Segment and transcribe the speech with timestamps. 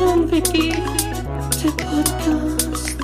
[0.00, 0.72] Traumwiki,
[1.62, 2.96] der Podcast.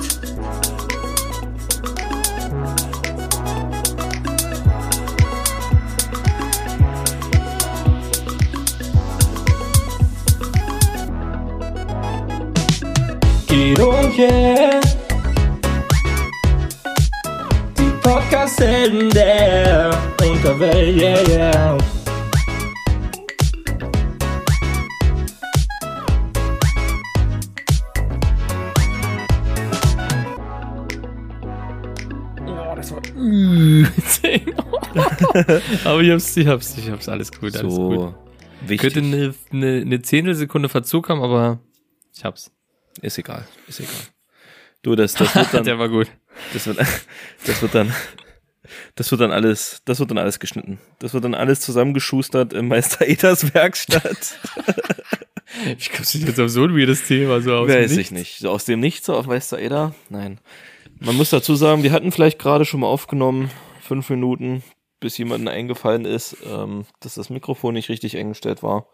[13.47, 14.81] Guido und yeah.
[17.77, 21.77] Die Podcast-Helden der Unterwelt, yeah, yeah.
[35.83, 37.95] Aber ich hab's, ich hab's, ich hab's, alles gut, alles gut.
[37.99, 38.15] So
[38.61, 38.93] wichtig.
[38.93, 41.59] Könnte eine, eine, eine Zehntelsekunde Verzug haben, aber
[42.15, 42.51] ich hab's.
[43.01, 43.91] Ist egal, ist egal.
[44.81, 46.07] Du, das, das wird dann, Der war gut.
[46.53, 46.79] das wird,
[47.45, 47.93] das wird dann,
[48.95, 50.79] das wird dann alles, das wird dann alles geschnitten.
[50.99, 54.35] Das wird dann alles zusammengeschustert im Meister Edas Werkstatt.
[55.77, 57.97] Ich glaube, das ist jetzt auf so ein weirdes Thema, so aus dem Weiß ich
[57.97, 58.11] Nichts.
[58.11, 58.39] nicht.
[58.39, 59.95] So aus dem Nichts, so auf Meister Eder?
[60.09, 60.39] Nein.
[60.99, 63.49] Man muss dazu sagen, wir hatten vielleicht gerade schon mal aufgenommen,
[63.81, 64.63] fünf Minuten,
[64.99, 68.87] bis jemandem eingefallen ist, ähm, dass das Mikrofon nicht richtig eingestellt war.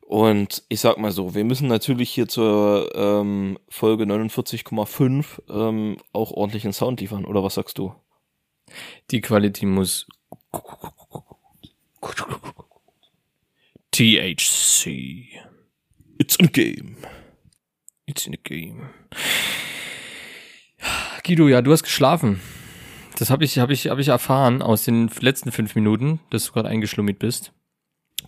[0.00, 6.32] Und ich sag mal so, wir müssen natürlich hier zur ähm, Folge 49,5 ähm, auch
[6.32, 7.94] ordentlichen Sound liefern, oder was sagst du?
[9.10, 10.06] Die Qualität muss.
[13.90, 15.28] THC.
[16.18, 16.96] It's a game.
[18.06, 18.90] It's in a game.
[21.24, 22.40] Guido, ja, du hast geschlafen.
[23.22, 26.52] Das habe ich, habe ich, habe ich erfahren aus den letzten fünf Minuten, dass du
[26.54, 27.52] gerade eingeschlummert bist.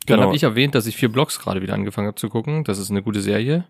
[0.07, 0.23] Dann Genau.
[0.29, 2.63] habe ich erwähnt, dass ich vier Blogs gerade wieder angefangen habe zu gucken.
[2.63, 3.67] Das ist eine gute Serie.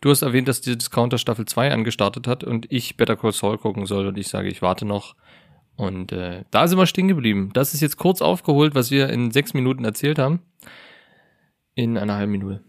[0.00, 3.58] Du hast erwähnt, dass die Discounter Staffel 2 angestartet hat und ich Better Call Saul
[3.58, 5.16] gucken soll und ich sage, ich warte noch.
[5.74, 7.50] Und äh, da sind wir stehen geblieben.
[7.54, 10.42] Das ist jetzt kurz aufgeholt, was wir in sechs Minuten erzählt haben.
[11.74, 12.62] In einer halben Minute.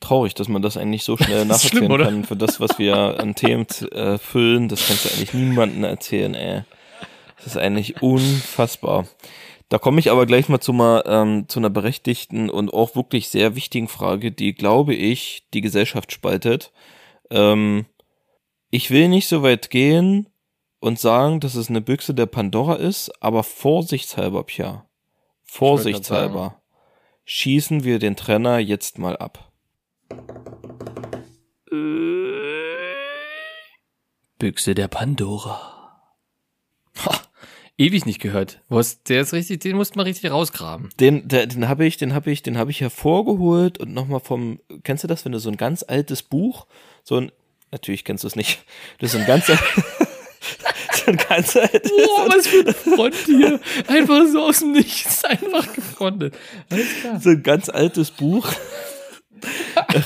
[0.00, 2.24] Traurig, dass man das eigentlich so schnell nacherzählen schlimm, kann.
[2.24, 6.64] Für das, was wir an Themen äh, füllen, das kannst du eigentlich niemandem erzählen, ey.
[7.44, 9.06] Das ist eigentlich unfassbar.
[9.68, 13.28] Da komme ich aber gleich mal zu, mal, ähm, zu einer berechtigten und auch wirklich
[13.28, 16.72] sehr wichtigen Frage, die, glaube ich, die Gesellschaft spaltet.
[17.30, 17.84] Ähm,
[18.70, 20.30] ich will nicht so weit gehen
[20.80, 24.86] und sagen, dass es eine Büchse der Pandora ist, aber vorsichtshalber, Pia.
[25.42, 26.62] Vorsichtshalber.
[27.26, 29.52] Schießen wir den Trenner jetzt mal ab.
[34.38, 35.73] Büchse der Pandora.
[37.76, 38.60] Ewig nicht gehört.
[39.08, 40.90] Der ist richtig, den musst du mal richtig rausgraben.
[41.00, 44.60] Den, der, den habe ich, den habe ich, den habe ich hervorgeholt und nochmal vom,
[44.84, 46.66] kennst du das, wenn du so ein ganz altes Buch,
[47.02, 47.32] so ein,
[47.72, 48.64] natürlich kennst du es nicht,
[48.98, 49.54] das ist so ein ganz, so
[51.06, 53.60] ein ganz altes, Boah, was für eine Front hier.
[53.88, 56.34] Einfach so aus dem Nichts, einfach gefrontet.
[57.20, 58.52] So ein ganz altes Buch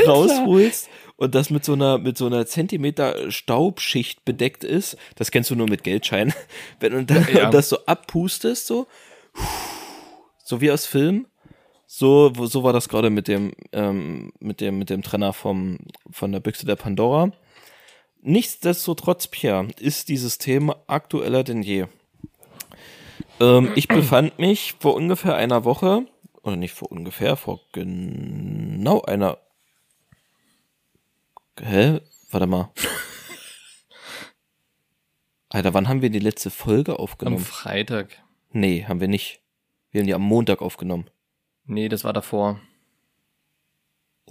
[0.07, 5.51] rausholst und das mit so einer, mit so einer Zentimeter Staubschicht bedeckt ist, das kennst
[5.51, 6.33] du nur mit Geldscheinen,
[6.81, 7.47] wenn du da, Ja.
[7.47, 8.87] und das so abpustest, so,
[10.43, 11.27] so wie aus Film,
[11.87, 15.79] so, so war das gerade mit dem, ähm, mit dem, mit dem Trenner vom,
[16.11, 17.33] von der Büchse der Pandora.
[18.23, 21.87] Nichtsdestotrotz, Pierre, ist dieses Thema aktueller denn je.
[23.41, 26.07] Ähm, ich befand mich vor ungefähr einer Woche,
[26.43, 29.39] oder nicht vor ungefähr, vor genau einer.
[31.63, 32.01] Hä?
[32.31, 32.71] Warte mal.
[35.51, 37.39] Alter, wann haben wir die letzte Folge Am aufgenommen?
[37.39, 38.23] Freitag.
[38.51, 39.41] nee, haben wir nicht.
[39.91, 41.09] Wir haben die am Montag aufgenommen.
[41.65, 42.61] Nee, das war davor.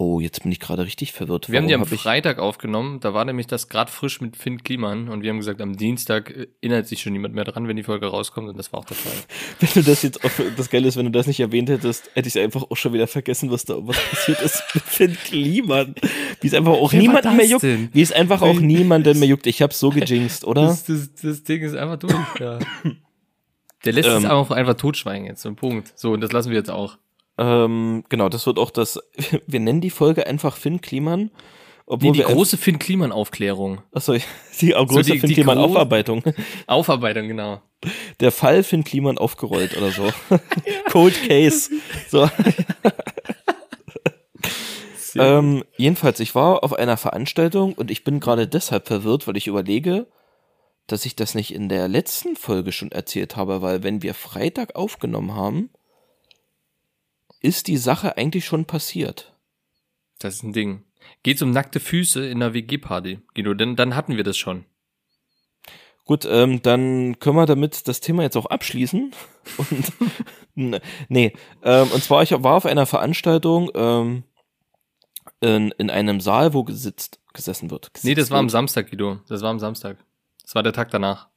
[0.00, 1.50] Oh, jetzt bin ich gerade richtig verwirrt.
[1.50, 3.00] Wir haben die am hab Freitag aufgenommen.
[3.00, 6.30] Da war nämlich das gerade frisch mit Finn Kliman und wir haben gesagt, am Dienstag
[6.30, 8.84] äh, erinnert sich schon niemand mehr dran, wenn die Folge rauskommt und das war auch
[8.84, 9.12] der Fall.
[9.58, 12.28] Wenn du das jetzt, auf, das Geile ist, wenn du das nicht erwähnt hättest, hätte
[12.28, 15.96] ich einfach auch schon wieder vergessen, was da was passiert ist mit Finn Kliman.
[16.40, 17.64] Wie es einfach auch Wer niemanden mehr juckt.
[17.64, 17.88] denn?
[17.92, 19.48] Wie es einfach auch niemanden mehr juckt.
[19.48, 20.62] Ich hab's so gejinxt, oder?
[20.66, 22.14] Das, das, das Ding ist einfach durch.
[22.38, 22.60] Ja.
[23.84, 24.30] Der lässt es Ähm.
[24.30, 25.92] auch einfach totschweigen jetzt, so ein Punkt.
[25.98, 26.98] So, und das lassen wir jetzt auch.
[27.38, 28.98] Ähm, genau, das wird auch das,
[29.46, 31.30] wir nennen die Folge einfach Finn Kliman.
[31.90, 33.80] Obwohl Nee, die große Finn Kliman Aufklärung.
[33.92, 34.12] Achso,
[34.60, 36.22] die große die- Finn Kliman Aufarbeitung.
[36.66, 37.62] Aufarbeitung, genau.
[38.20, 40.10] Der Fall Finn Kliman aufgerollt oder so.
[40.90, 41.70] Cold Case.
[42.10, 42.28] So.
[45.16, 49.46] ähm, jedenfalls, ich war auf einer Veranstaltung und ich bin gerade deshalb verwirrt, weil ich
[49.46, 50.06] überlege,
[50.86, 54.74] dass ich das nicht in der letzten Folge schon erzählt habe, weil wenn wir Freitag
[54.76, 55.70] aufgenommen haben,
[57.40, 59.34] ist die Sache eigentlich schon passiert.
[60.18, 60.84] Das ist ein Ding.
[61.22, 64.64] Geht's um nackte Füße in einer WG-Party, Guido, denn dann hatten wir das schon.
[66.04, 69.12] Gut, ähm, dann können wir damit das Thema jetzt auch abschließen.
[70.54, 71.32] Und nee,
[71.62, 74.24] ähm, und zwar ich war auf einer Veranstaltung, ähm,
[75.40, 77.90] in, in einem Saal, wo gesitzt, gesessen wird.
[78.02, 78.48] Nee, das Gesitzt war am.
[78.48, 79.20] Samstag, Guido.
[79.28, 79.98] Das war am Samstag.
[80.42, 81.28] Das war der Tag danach.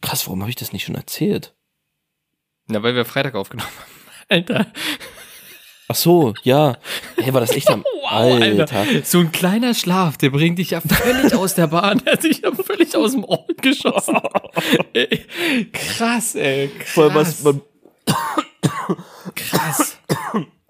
[0.00, 1.54] Krass, warum habe ich das nicht schon erzählt?
[2.66, 3.97] Na, weil wir Freitag aufgenommen haben.
[4.28, 4.66] Alter.
[5.90, 6.76] Ach so, ja.
[7.16, 8.84] Hey, war das echt am Alter.
[9.04, 12.02] So ein kleiner Schlaf, der bringt dich ja völlig aus der Bahn.
[12.04, 14.18] Der hat dich ja völlig aus dem Ort geschossen.
[14.92, 15.24] Ey,
[15.72, 16.68] krass, ey.
[16.68, 16.90] Krass.
[16.92, 17.62] Vor allem, was, man,
[19.34, 19.98] krass.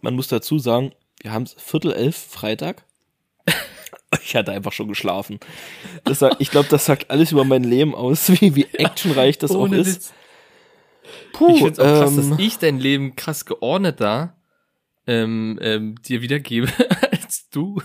[0.02, 2.84] man muss dazu sagen, wir haben Viertel elf Freitag.
[4.22, 5.40] Ich hatte einfach schon geschlafen.
[6.04, 9.50] Das sagt, ich glaube, das sagt alles über mein Leben aus, wie, wie actionreich das
[9.50, 9.96] auch Ohne ist.
[9.96, 10.12] Witz.
[11.32, 14.36] Puh, Ich find's auch krass, ähm, dass ich dein Leben krass geordneter
[15.06, 16.68] ähm, ähm, dir wiedergebe
[17.10, 17.80] als du.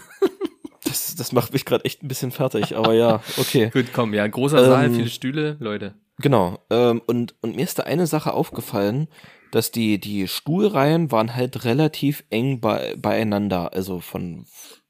[0.84, 3.70] das, das macht mich gerade echt ein bisschen fertig, aber ja, okay.
[3.74, 5.96] Gut, komm, ja, großer Saal, Ähm, viele Stühle, Leute.
[6.20, 6.60] Genau.
[6.70, 9.08] Ähm, und, und mir ist da eine Sache aufgefallen,
[9.52, 14.46] dass die, die Stuhlreihen waren halt relativ eng bei, beieinander, also von,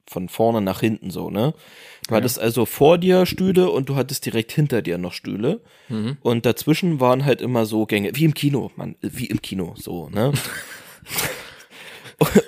[0.07, 1.53] von vorne nach hinten so, ne?
[2.07, 5.61] Du hattest also vor dir Stühle und du hattest direkt hinter dir noch Stühle.
[5.87, 6.17] Mhm.
[6.21, 10.09] Und dazwischen waren halt immer so Gänge, wie im Kino, man, wie im Kino, so,
[10.09, 10.33] ne?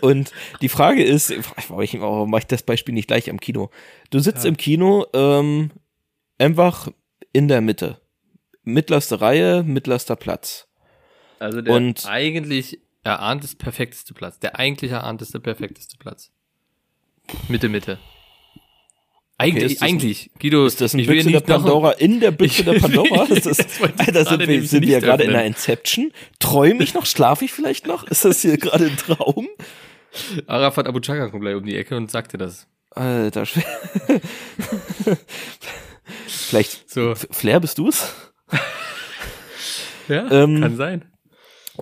[0.02, 0.32] Und
[0.62, 1.34] die Frage ist,
[1.70, 3.72] warum mache ich das Beispiel nicht gleich am Kino?
[4.10, 5.72] Du sitzt im Kino ähm,
[6.38, 6.90] einfach
[7.34, 8.00] in der Mitte.
[8.64, 10.68] Mittlerste Reihe, mittlerster Platz.
[11.40, 14.40] Also der Und- eigentlich erahntes perfekteste Platz.
[14.40, 16.32] Der eigentlich erahnteste perfekteste Platz.
[17.48, 17.98] Mitte, Mitte.
[19.38, 20.30] Eigentlich, ist das ein- eigentlich.
[20.40, 23.24] Guido, Ist das ein Büchse der noch- Pandora in der Büchse der Pandora?
[23.26, 23.60] Ist das,
[23.98, 26.14] Alter, sind wir, sind wir nicht gerade in einer Inception?
[26.40, 27.06] Träume ich noch?
[27.06, 28.04] Schlafe ich vielleicht noch?
[28.06, 29.48] Ist das hier gerade ein Traum?
[30.48, 32.68] Arafat Abu Chaka kommt gleich um die Ecke und sagt dir das.
[32.92, 33.66] Alter, schwer.
[36.28, 37.14] vielleicht, So.
[37.16, 38.14] Flair, bist du's?
[40.08, 41.06] Ja, Ähm, kann sein.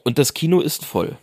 [0.05, 1.17] Und das Kino ist voll.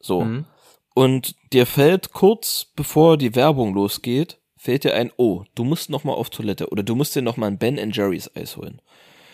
[0.00, 0.22] So.
[0.22, 0.46] Mhm.
[0.94, 6.04] Und dir fällt kurz bevor die Werbung losgeht, fällt dir ein, oh, du musst noch
[6.04, 8.82] mal auf Toilette oder du musst dir noch mal ein Ben Jerry's Eis holen.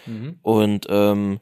[0.07, 0.39] Mhm.
[0.43, 1.41] Und ähm,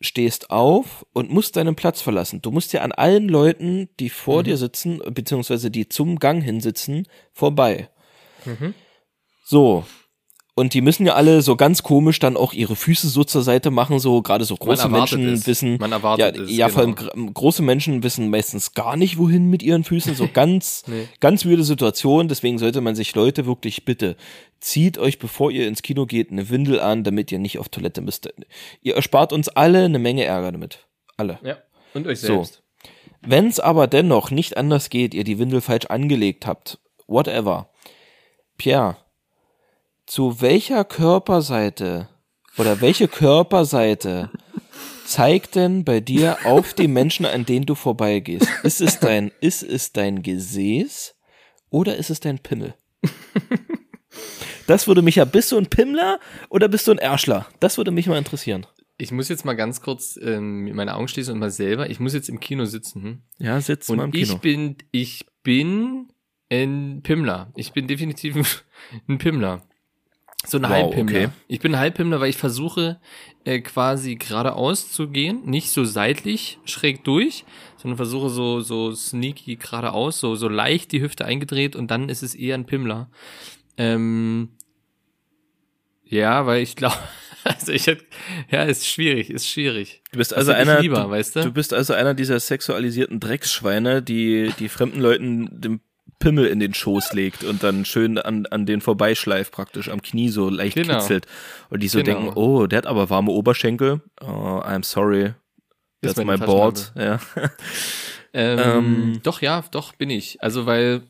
[0.00, 2.42] stehst auf und musst deinen Platz verlassen.
[2.42, 4.44] Du musst ja an allen Leuten, die vor Mhm.
[4.44, 7.88] dir sitzen, beziehungsweise die zum Gang hinsitzen, vorbei.
[8.44, 8.74] Mhm.
[9.42, 9.84] So.
[10.58, 13.70] Und die müssen ja alle so ganz komisch dann auch ihre Füße so zur Seite
[13.70, 15.46] machen, so gerade so große Menschen es.
[15.46, 15.76] wissen.
[15.78, 17.12] Man erwartet ja, es, ja, vor allem genau.
[17.12, 20.14] gr- große Menschen wissen meistens gar nicht, wohin mit ihren Füßen.
[20.14, 21.08] So ganz, Nee.
[21.20, 22.28] ganz weirde Situation.
[22.28, 24.16] Deswegen sollte man sich Leute wirklich bitte
[24.58, 28.00] zieht euch, bevor ihr ins Kino geht, eine Windel an, damit ihr nicht auf Toilette
[28.00, 28.30] müsst.
[28.80, 30.86] Ihr erspart uns alle eine Menge Ärger damit.
[31.18, 31.38] Alle.
[31.44, 31.58] Ja.
[31.92, 32.28] Und euch So.
[32.28, 32.62] selbst.
[33.20, 37.68] Wenn es aber dennoch nicht anders geht, ihr die Windel falsch angelegt habt, whatever.
[38.56, 38.96] Pierre,
[40.06, 42.08] zu welcher Körperseite
[42.56, 44.30] oder welche Körperseite
[45.04, 48.48] zeigt denn bei dir auf die Menschen, an denen du vorbeigehst?
[48.62, 51.14] Ist es dein, ist es dein Gesäß
[51.70, 52.74] oder ist es dein Pimmel?
[54.66, 56.18] Das würde mich ja, bist du ein Pimmler
[56.48, 57.46] oder bist du ein Ärschler?
[57.60, 58.66] Das würde mich mal interessieren.
[58.98, 61.88] Ich muss jetzt mal ganz kurz ähm, meine Augen schließen und mal selber.
[61.90, 63.02] Ich muss jetzt im Kino sitzen.
[63.02, 63.22] Hm?
[63.38, 66.08] Ja, sitzt Und ich bin, ich bin
[66.50, 67.52] ein Pimmler.
[67.56, 68.64] Ich bin definitiv
[69.08, 69.62] ein Pimmler.
[70.44, 71.18] So ein Wow, Halbpimmler.
[71.24, 71.28] okay.
[71.48, 73.00] Ich bin ein Halbpimmler, weil ich versuche
[73.44, 77.44] äh, quasi geradeaus zu gehen, nicht so seitlich schräg durch,
[77.76, 82.22] sondern versuche so so sneaky geradeaus, so so leicht die Hüfte eingedreht und dann ist
[82.22, 83.08] es eher ein Pimmler.
[83.76, 84.50] Ähm,
[86.04, 86.96] ja, weil ich glaube,
[87.44, 88.04] also ich hätte,
[88.50, 90.02] ja, ist schwierig, ist schwierig.
[90.12, 91.42] Du bist also einer, lieber, du, weißt du?
[91.42, 95.80] du bist also einer dieser sexualisierten Drecksschweine, die die fremden Leuten den
[96.18, 100.28] Pimmel in den Schoß legt und dann schön an, an den vorbeischleift praktisch am Knie
[100.30, 100.94] so leicht Genau.
[100.98, 101.26] kitzelt
[101.70, 102.20] und die so Genau.
[102.20, 104.00] denken, oh, der hat aber warme Oberschenkel.
[104.22, 104.26] Oh,
[104.64, 105.34] I'm sorry.
[106.02, 106.92] That's my board.
[106.96, 107.20] Ja.
[108.38, 109.20] Ähm, Ähm.
[109.22, 110.42] doch, ja, doch, bin ich.
[110.42, 111.02] Also, weil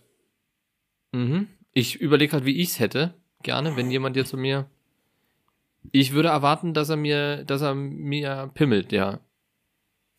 [1.11, 3.15] mhm, ich überlege gerade, wie ich es hätte.
[3.43, 4.67] Gerne, wenn jemand jetzt zu mir.
[5.91, 9.19] Ich würde erwarten, dass er mir, dass er mir pimmelt, ja.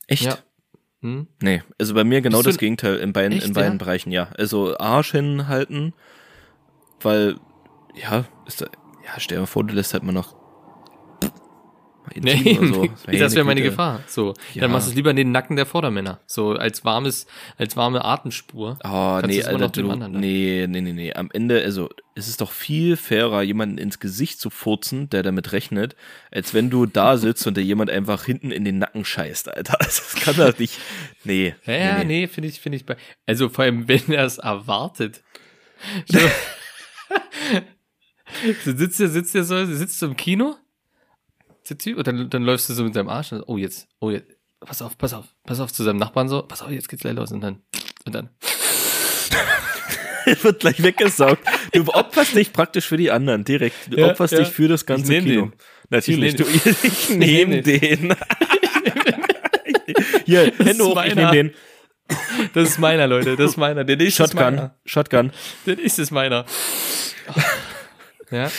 [0.07, 0.23] Echt?
[0.23, 0.37] Ja.
[1.01, 1.27] Hm?
[1.41, 3.77] Nee, also bei mir genau Bist das Gegenteil in beiden, Echt, in beiden ja?
[3.77, 4.29] Bereichen, ja.
[4.37, 5.93] Also Arsch hinhalten,
[7.01, 7.35] weil,
[7.93, 8.65] ja, ist da,
[9.05, 10.35] ja, stell dir mal vor, du lässt halt mal noch
[12.15, 12.87] Nee, so.
[13.11, 13.71] das wäre meine Güte.
[13.71, 14.01] Gefahr.
[14.07, 14.61] So, Ja.
[14.61, 16.19] dann machst du es lieber in den Nacken der Vordermänner.
[16.25, 18.77] So als warmes, als warme Atemspur.
[18.83, 21.13] Oh, nee, Alter, du, nee, nee, nee, nee.
[21.13, 25.51] Am Ende, also, es ist doch viel fairer, jemanden ins Gesicht zu furzen, der damit
[25.51, 25.95] rechnet,
[26.31, 29.79] als wenn du da sitzt und dir jemand einfach hinten in den Nacken scheißt, Alter.
[29.79, 30.79] Also, das kann doch nicht,
[31.23, 31.55] nee.
[31.65, 32.85] Ja, ja, nee, finde ich, finde ich.
[32.85, 35.23] bei- Also vor allem, wenn er es erwartet.
[36.07, 36.19] So.
[38.65, 40.55] sitzt er, sitzt er so, sitzt du im Kino,
[41.69, 43.31] du, und dann, dann läufst du so mit deinem Arsch.
[43.31, 44.27] Und, oh jetzt, oh jetzt,
[44.59, 47.15] pass auf, pass auf, pass auf zu seinem Nachbarn so, pass auf, jetzt geht's gleich
[47.15, 47.61] los und dann,
[48.05, 48.29] und dann.
[50.43, 51.41] wird gleich weggesaugt.
[51.71, 53.75] Du opferst dich praktisch für die anderen, direkt.
[53.89, 54.39] Du Ja, opferst ja.
[54.39, 55.41] dich für das ganze nehm Kino.
[55.41, 55.53] den.
[55.89, 56.45] Natürlich, Ich du,
[56.87, 58.15] ich nehme nehm den.
[60.25, 61.53] Hier, Hände ist hoch, ich nehme den.
[62.53, 63.35] Das ist meiner, Leute.
[63.35, 63.83] Das ist meiner.
[63.83, 64.75] Der nächste ist Shotgun, meiner.
[64.85, 65.31] Shotgun.
[65.65, 66.45] Der nächste ist meiner.
[68.31, 68.51] Ja.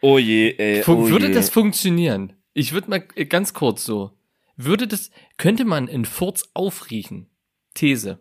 [0.00, 0.82] Oh je, ey.
[0.82, 1.34] Fun oh würde je.
[1.34, 2.34] das funktionieren?
[2.54, 4.12] Ich würde mal äh, ganz kurz so.
[4.56, 7.30] Würde das, könnte man einen Furz aufriechen?
[7.74, 8.20] These.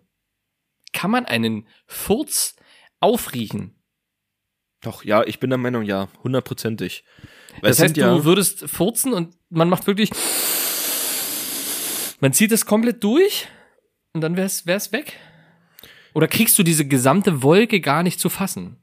[0.93, 2.55] Kann man einen Furz
[2.99, 3.75] aufriechen?
[4.81, 7.03] Doch, ja, ich bin der Meinung, ja, hundertprozentig.
[7.61, 10.09] Das es heißt, ja, du würdest furzen und man macht wirklich,
[12.19, 13.47] man zieht das komplett durch
[14.13, 15.17] und dann wär's, wär's weg?
[16.13, 18.80] Oder kriegst du diese gesamte Wolke gar nicht zu fassen?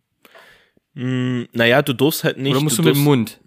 [0.99, 2.52] Mh, naja, du durfst halt nicht.
[2.52, 3.40] Oder musst du, du mit dem Mund?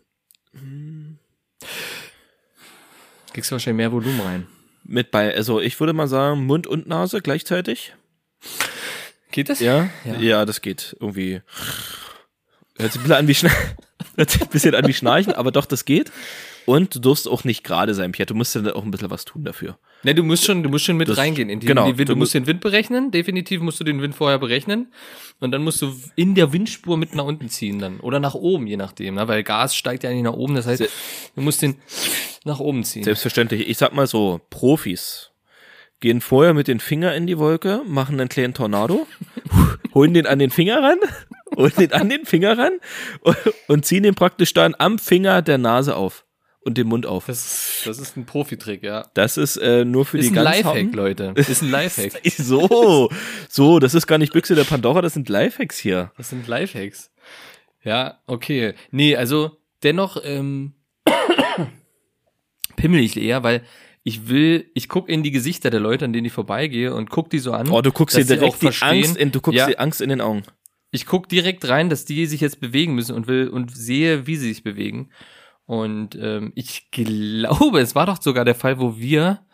[3.33, 4.47] Kriegst du wahrscheinlich mehr Volumen rein.
[4.83, 7.93] mit bei, also ich würde mal sagen, Mund und Nase gleichzeitig.
[9.31, 9.59] Geht das?
[9.59, 9.89] Ja?
[10.03, 10.15] Ja.
[10.17, 11.41] Ja, das geht irgendwie.
[12.77, 13.51] Hört sich ein bisschen an wie, Schna
[14.15, 16.11] Hört sich ein bisschen an wie Schnarchen, aber doch, das geht.
[16.65, 18.27] Und du durfst auch nicht gerade sein, Pierre.
[18.27, 19.77] Du musst ja auch ein bisschen was tun dafür.
[20.03, 21.49] Ne, du musst schon, du musst schon mit Das- reingehen.
[21.49, 23.11] In die, genau, in die Wind, du du musst den Wind berechnen.
[23.11, 24.91] Definitiv musst du den Wind vorher berechnen.
[25.39, 27.99] Und dann musst du in der Windspur mit nach unten ziehen dann.
[27.99, 29.27] Oder nach oben, je nachdem, ne?
[29.27, 30.55] Weil Gas steigt ja nicht nach oben.
[30.55, 30.81] Das heißt,
[31.35, 31.75] du musst den
[32.45, 33.03] nach oben ziehen.
[33.03, 33.67] Selbstverständlich.
[33.69, 35.31] Ich sag mal so, Profis
[35.99, 39.05] gehen vorher mit den Finger in die Wolke, machen einen kleinen Tornado,
[39.93, 40.97] holen den an den Finger ran,
[41.55, 42.73] holen den an den Finger ran
[43.21, 46.25] und, und ziehen den praktisch dann am Finger der Nase auf
[46.63, 47.25] und den Mund auf.
[47.25, 49.05] Das ist, das ist ein Profitrick, ja.
[49.13, 50.93] Das ist äh, nur für Ist die ein ganz Lifehack, Harten.
[50.93, 51.33] Leute.
[51.35, 52.21] Ist ein Lifehack.
[52.37, 53.09] So,
[53.49, 56.11] so, das ist gar nicht Büchse der Pandora, das sind Lifehacks hier.
[56.17, 57.11] Das sind Lifehacks.
[57.83, 58.73] Ja, okay.
[58.91, 60.73] Nee, also dennoch ähm,
[62.75, 63.63] pimmel ich eher, weil
[64.03, 67.29] ich will, ich guck in die Gesichter der Leute, an denen ich vorbeigehe und guck
[67.29, 67.69] die so an.
[67.69, 69.67] Oh, du guckst dir direkt die verstehen- Angst in, du guckst Ja.
[69.67, 70.43] die Angst in den Augen.
[70.91, 74.35] ich guck direkt rein, dass die sich jetzt bewegen müssen und will und sehe, wie
[74.35, 75.09] sie sich bewegen.
[75.65, 79.45] Und ähm, ich glaube, es war doch sogar der Fall, wo wir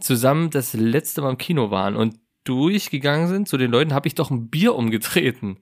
[0.00, 4.14] zusammen das letzte Mal im Kino waren und durchgegangen sind zu den Leuten, habe ich
[4.14, 5.58] doch ein Bier umgetreten.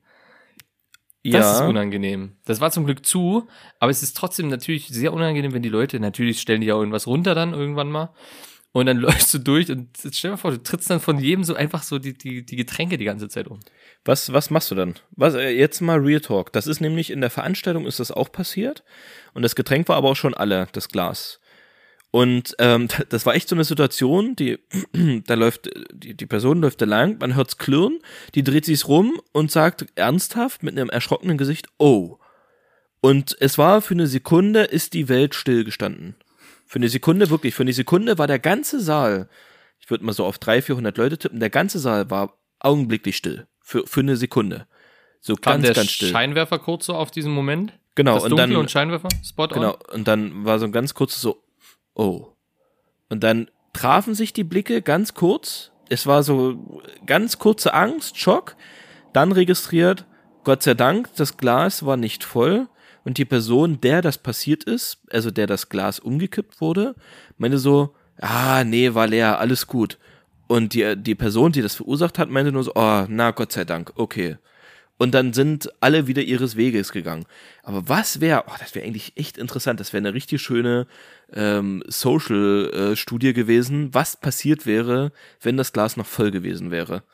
[1.31, 2.37] Das ist Ja, unangenehm.
[2.45, 3.49] Das war zum Glück zu,
[3.81, 7.07] aber es ist trotzdem natürlich sehr unangenehm, wenn die Leute, natürlich stellen die ja irgendwas
[7.07, 8.15] runter dann irgendwann mal.
[8.79, 11.55] Und dann läufst du durch und stell dir vor, du trittst dann von jedem so
[11.55, 13.59] einfach so die, die, die Getränke die ganze Zeit um.
[14.05, 14.95] was, was machst du dann?
[15.17, 16.53] Was, äh, jetzt mal Real Talk.
[16.53, 18.85] Das ist nämlich in der Veranstaltung ist das auch passiert.
[19.35, 21.41] Und das Getränk war aber auch schon alle, das Glas.
[22.13, 24.59] Und ähm, das war echt so eine Situation, die,
[25.27, 27.99] da läuft, die, die Person läuft da lang, man hört's klirren,
[28.37, 32.19] die dreht sich's rum und sagt ernsthaft mit einem erschrockenen Gesicht, oh.
[33.01, 36.17] Und es war für eine Sekunde, ist die Welt stillgestanden.
[36.69, 39.29] Für eine Sekunde, wirklich, für eine Sekunde war der ganze Saal,
[39.81, 43.47] ich würde mal so auf 300, 400 Leute tippen, der ganze Saal war augenblicklich still.
[43.63, 44.67] Für, für eine Sekunde.
[45.21, 46.11] So Kam ganz, ganz still.
[46.11, 47.73] Scheinwerfer kurz so auf diesen Moment?
[47.95, 49.09] genau, das und Dunkel dann, und Scheinwerfer?
[49.25, 49.49] Spot on?
[49.49, 51.43] Genau, und dann war so ein ganz kurzes so,
[51.95, 52.27] oh.
[53.09, 55.73] Und dann trafen sich die Blicke ganz kurz.
[55.89, 58.57] Es war so ganz kurze Angst, Schock.
[59.15, 60.05] Dann registriert,
[60.45, 62.69] Gott sei Dank, das Glas war nicht voll.
[63.09, 66.95] Und die Person, der das passiert ist, also der das Glas umgekippt wurde,
[67.39, 69.97] meinte so, ah, nee, war leer, alles gut.
[70.47, 73.65] Und die, die Person, die das verursacht hat, meinte nur so, oh, na, Gott sei
[73.65, 74.37] Dank, okay.
[74.99, 77.25] Und dann sind alle wieder ihres Weges gegangen.
[77.63, 80.87] Aber was wäre, oh, das wäre eigentlich echt interessant, das wäre eine richtig schöne
[81.33, 87.05] ähm, Social-Studie gewesen, was passiert wäre, wenn das Glas noch voll gewesen wäre.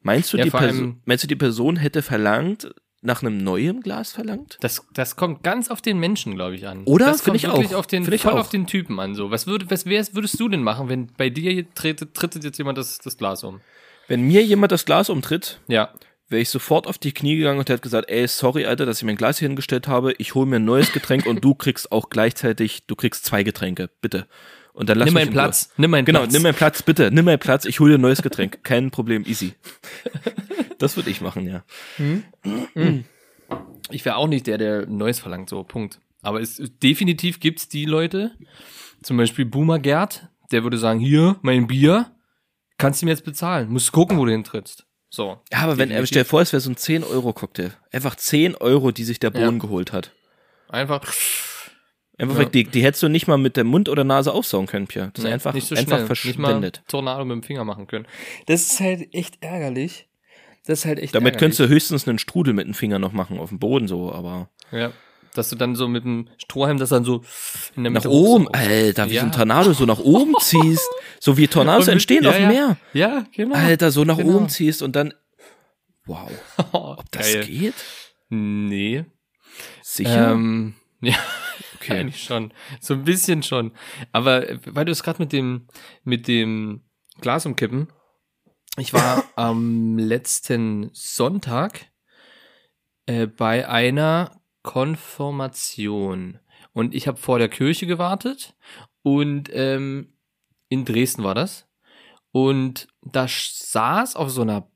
[0.00, 4.12] Meinst du, Ja, die Person, meinst du, die Person hätte verlangt, nach einem neuen Glas
[4.12, 4.58] verlangt?
[4.60, 6.84] Das, das kommt ganz auf den Menschen, glaube ich, an.
[6.84, 7.06] Oder?
[7.06, 7.78] Das kommt ich wirklich auch.
[7.80, 9.14] auf den, Find voll auf den Typen an.
[9.14, 9.30] So.
[9.30, 12.78] Was, würd, was wär's, würdest du denn machen, wenn bei dir tretet, trittet jetzt jemand
[12.78, 13.60] das, das Glas um?
[14.08, 15.90] Wenn mir jemand das Glas umtritt, Ja.
[16.28, 19.04] wäre ich sofort auf die Knie gegangen und hätte gesagt, ey, sorry, Alter, dass ich
[19.04, 20.12] mein Glas hier hingestellt habe.
[20.18, 23.90] Ich hole mir ein neues Getränk und du kriegst auch gleichzeitig, du kriegst zwei Getränke,
[24.00, 24.26] bitte.
[24.72, 25.70] Und dann lass Nimm meinen in Platz.
[25.78, 26.04] Nimm meinen.
[26.04, 26.32] Genau, Platz.
[26.32, 27.10] nimm meinen Platz, bitte.
[27.10, 28.62] Nimm meinen Platz, ich hole dir ein neues Getränk.
[28.62, 29.54] Kein Problem, easy.
[30.78, 31.64] Das würde ich machen, ja.
[33.90, 36.00] Ich wäre auch nicht der, der Neues verlangt, so, Punkt.
[36.22, 38.32] Aber es, definitiv gibt's die Leute,
[39.02, 42.10] zum Beispiel Boomer Gerd, der würde sagen, hier, mein Bier,
[42.78, 43.70] kannst du mir jetzt bezahlen.
[43.70, 44.86] Musst gucken, wo du hintrittst.
[45.08, 45.40] So.
[45.52, 46.08] Ja, aber wenn, Definitiv.
[46.08, 47.70] stell dir vor, es wäre so ein 10-Euro-Cocktail.
[47.92, 49.58] Einfach 10 Euro, die sich der Boden Ja.
[49.60, 50.12] geholt hat.
[50.68, 51.02] Einfach,
[52.18, 52.40] Einfach Ja.
[52.40, 55.10] weg, die, die hättest du nicht mal mit der Mund oder Nase aufsaugen können, Pierre.
[55.12, 56.00] Das ist Nee, einfach, nicht so einfach schnell.
[56.00, 56.82] Nicht mal verschwendet.
[56.88, 58.06] Tornado mit dem Finger machen können.
[58.46, 60.08] Das ist halt echt ärgerlich.
[60.66, 61.38] Das ist halt echt Damit ärgerlich.
[61.56, 64.50] könntest du höchstens einen Strudel mit dem Finger noch machen, auf dem Boden so, aber.
[64.72, 64.92] Ja.
[65.34, 67.22] Dass du dann so mit dem Strohhalm das dann so
[67.76, 69.20] in der Nach Mitte oben, hoch- Alter, wie Ja.
[69.20, 70.88] so ein Tornado so nach oben ziehst.
[71.20, 72.48] So wie Tornados mit- entstehen ja, auf dem ja.
[72.48, 72.76] Meer.
[72.94, 73.54] Ja, genau.
[73.54, 74.36] Alter, so nach Genau.
[74.36, 75.12] oben ziehst und dann
[76.06, 76.30] Wow.
[76.72, 77.74] Ob Das geht?
[78.28, 79.04] Nee.
[79.82, 80.32] Sicher?
[80.32, 81.14] Ähm, ja,
[81.76, 82.00] okay.
[82.00, 82.52] eigentlich schon.
[82.80, 83.72] So ein bisschen schon.
[84.12, 85.68] Aber äh, weil du es gerade mit dem,
[86.04, 86.82] mit dem
[87.20, 87.88] Glas umkippen.
[88.78, 91.86] Ich war am letzten Sonntag
[93.06, 96.38] äh, bei einer Konfirmation.
[96.74, 98.54] Und ich habe vor der Kirche gewartet.
[99.02, 100.12] Und ähm,
[100.68, 101.66] in Dresden war das.
[102.32, 104.68] Und da saß auf so einer,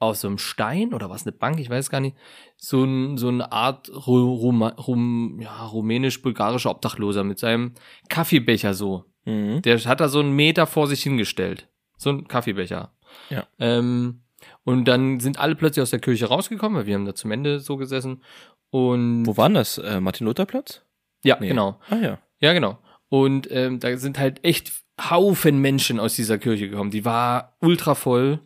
[0.00, 2.16] auf so einem Stein oder was, eine Bank, ich weiß gar nicht,
[2.56, 7.74] so, ein, so eine Art Ru Rum, Rum, ja, rumänisch-bulgarischer Obdachloser mit seinem
[8.08, 9.04] Kaffeebecher so.
[9.26, 9.60] Mhm.
[9.60, 11.68] Der hat da so einen Meter vor sich hingestellt.
[11.98, 12.95] So ein Kaffeebecher.
[13.30, 13.46] Ja.
[13.58, 14.20] Ähm,
[14.64, 17.60] und dann sind alle plötzlich aus der Kirche rausgekommen, weil wir haben da zum Ende
[17.60, 18.22] so gesessen.
[18.70, 19.78] Und Wo war denn das?
[19.78, 20.82] Äh, Martin-Luther-Platz?
[21.24, 21.48] ja, Nee.
[21.48, 21.80] genau.
[21.90, 22.18] Ah ja.
[22.40, 22.78] Ja, genau.
[23.08, 24.72] Und ähm, da sind halt echt
[25.10, 26.90] Haufen Menschen aus dieser Kirche gekommen.
[26.90, 28.40] Die war ultra voll.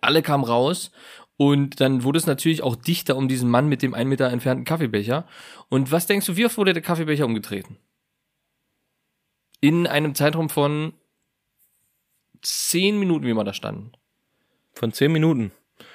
[0.00, 0.90] Alle kamen raus.
[1.36, 4.64] Und dann wurde es natürlich auch dichter um diesen Mann mit dem ein Meter entfernten
[4.66, 5.26] Kaffeebecher.
[5.70, 7.78] Und was denkst du, wie oft wurde der Kaffeebecher umgetreten?
[9.60, 10.92] In einem Zeitraum von
[12.42, 13.92] zehn Minuten, wie wir da standen.
[14.72, 15.52] Von zehn Minuten.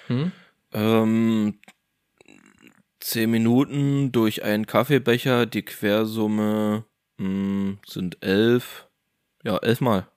[0.08, 0.32] Hm?
[0.74, 1.60] Ähm,
[3.00, 6.86] zehn Minuten durch einen Kaffeebecher, die Quersumme
[7.18, 8.88] mh, sind elf.
[9.44, 10.08] Ja, elfmal.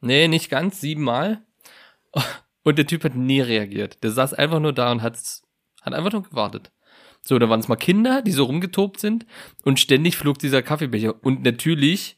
[0.00, 1.42] Nee, nicht ganz, siebenmal.
[2.62, 4.02] Und der Typ hat nie reagiert.
[4.02, 5.42] Der saß einfach nur da und hat's,
[5.82, 6.72] hat einfach nur gewartet.
[7.20, 9.26] So, da waren es mal Kinder, die so rumgetobt sind
[9.64, 11.22] und ständig flog dieser Kaffeebecher.
[11.22, 12.16] Und natürlich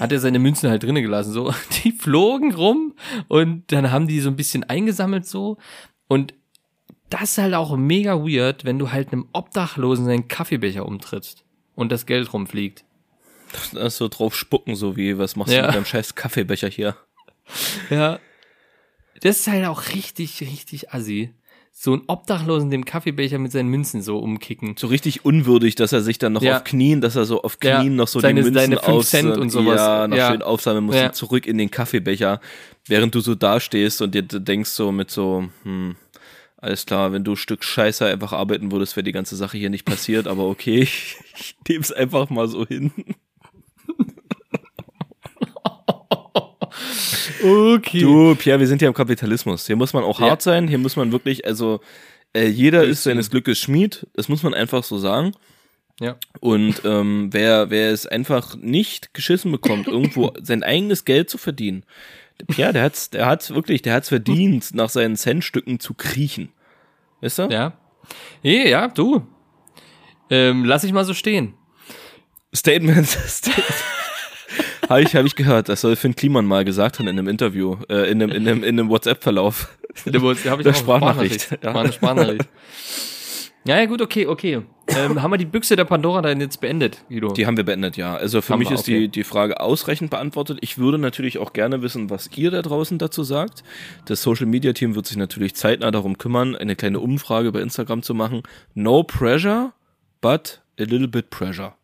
[0.00, 1.32] hat er seine Münzen halt drinnen gelassen.
[1.32, 1.52] So,
[1.84, 2.94] die flogen rum
[3.28, 5.58] und dann haben die so ein bisschen eingesammelt so.
[6.08, 6.34] Und
[7.10, 11.92] das ist halt auch mega weird, wenn du halt einem Obdachlosen seinen Kaffeebecher umtrittst und
[11.92, 12.84] das Geld rumfliegt.
[13.52, 15.66] Das ist so drauf spucken, so wie, was machst du Ja.
[15.66, 16.96] mit deinem scheiß Kaffeebecher hier?
[17.90, 18.18] Ja.
[19.20, 21.32] Das ist halt auch richtig, richtig assi.
[21.78, 24.76] So ein Obdachlosen dem Kaffeebecher mit seinen Münzen so umkicken.
[24.78, 26.56] So richtig unwürdig, dass er sich dann noch Ja.
[26.56, 27.80] auf Knien, dass er so auf Ja.
[27.80, 29.76] Knien noch so Seine- die Münzen seine fünf aus, Cent und sowas.
[29.76, 30.30] Ja, noch Ja.
[30.30, 31.08] schön aufsammeln muss Ja.
[31.08, 32.40] und zurück in den Kaffeebecher,
[32.86, 35.96] während du so dastehst und dir denkst so mit so, hm,
[36.56, 39.68] alles klar, wenn du ein Stück Scheiße einfach arbeiten würdest, wäre die ganze Sache hier
[39.68, 42.90] nicht passiert, aber okay, ich, ich nehm's einfach mal so hin.
[47.42, 48.00] Okay.
[48.00, 49.66] Du, Pierre, wir sind ja im Kapitalismus.
[49.66, 50.30] Hier muss man auch Ja.
[50.30, 51.80] hart sein, hier muss man wirklich, also
[52.34, 55.32] äh, jeder ist seines Glückes Schmied, das muss man einfach so sagen.
[56.00, 56.16] Ja.
[56.40, 61.84] Und ähm, wer, wer es einfach nicht geschissen bekommt, irgendwo sein eigenes Geld zu verdienen,
[62.40, 66.50] der Pierre, der hat's, der hat's wirklich, der hat's verdient, nach seinen Centstücken zu kriechen.
[67.22, 67.42] Weißt du?
[67.44, 67.72] Ja.
[68.42, 69.26] Ja, ja, du.
[70.28, 71.54] Ähm, lass ich mal so stehen.
[72.54, 73.06] Statement.
[73.26, 73.64] Statement.
[74.88, 75.68] Habe ich, hab ich gehört.
[75.68, 78.64] Das soll Finn Kliman mal gesagt haben in einem Interview, äh, in einem, in einem,
[78.64, 79.68] in einem WhatsApp-Verlauf.
[80.04, 81.74] Da habe ich Der eine Sprachnachricht, ja.
[81.74, 82.48] War eine Sprachnachricht.
[83.66, 84.62] Ja, ja, gut, okay, okay.
[84.88, 87.32] Ähm, haben wir die Büchse der Pandora dann jetzt beendet, Guido?
[87.32, 88.14] Die haben wir beendet, ja.
[88.14, 89.00] Also für Haben mich wir, ist okay.
[89.00, 90.58] die, die Frage ausreichend beantwortet.
[90.60, 93.64] Ich würde natürlich auch gerne wissen, was ihr da draußen dazu sagt.
[94.04, 98.02] Das Social Media Team wird sich natürlich zeitnah darum kümmern, eine kleine Umfrage bei Instagram
[98.02, 98.42] zu machen.
[98.74, 99.72] No pressure,
[100.20, 101.75] but a little bit pressure.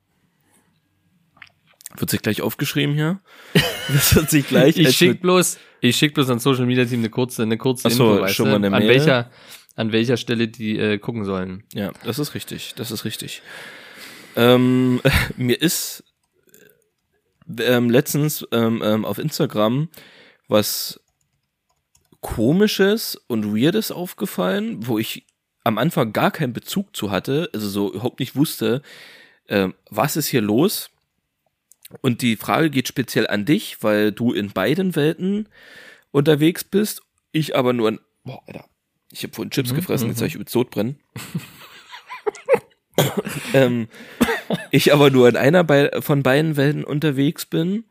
[1.96, 3.20] Wird sich gleich aufgeschrieben hier.
[3.92, 4.76] Das wird sich gleich.
[4.78, 7.58] ich als schick mit- bloß, ich schick bloß ans Social Media Team eine kurze, eine
[7.58, 8.88] kurze Ach so, Info, schon mal eine an Mail.
[8.88, 9.30] welcher,
[9.74, 11.64] an welcher Stelle die äh, gucken sollen.
[11.74, 12.74] Ja, das ist richtig.
[12.76, 13.42] Das ist richtig.
[14.36, 15.00] Ähm,
[15.36, 16.04] mir ist
[17.58, 19.88] ähm, letztens ähm, ähm, auf Instagram
[20.48, 21.00] was
[22.20, 25.26] komisches und weirdes aufgefallen, wo ich
[25.64, 28.82] am Anfang gar keinen Bezug zu hatte, also so überhaupt nicht wusste,
[29.48, 30.88] ähm, was ist hier los?
[32.00, 35.48] Und die Frage geht speziell an dich, weil du in beiden Welten
[36.10, 37.02] unterwegs bist,
[37.32, 38.64] ich aber nur in, boah, Alter,
[39.10, 40.98] ich habe vorhin Chips gefressen, jetzt habe ich übelst Sodbrennen.
[43.54, 43.88] ähm,
[44.70, 45.66] ich aber nur in einer
[46.02, 47.84] von beiden Welten unterwegs bin.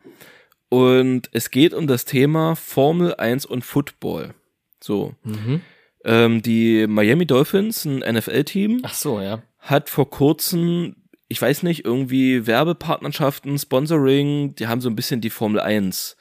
[0.69, 4.33] Und es geht um das Thema Formel 1 und Football.
[4.79, 5.15] So.
[5.23, 5.61] Mhm.
[6.05, 9.43] Ähm, die Miami Dolphins, ein NFL-Team, Ach so, ja.
[9.59, 10.95] hat vor kurzem,
[11.31, 16.17] ich weiß nicht, irgendwie Werbepartnerschaften, Sponsoring, die haben so ein bisschen die Formel 1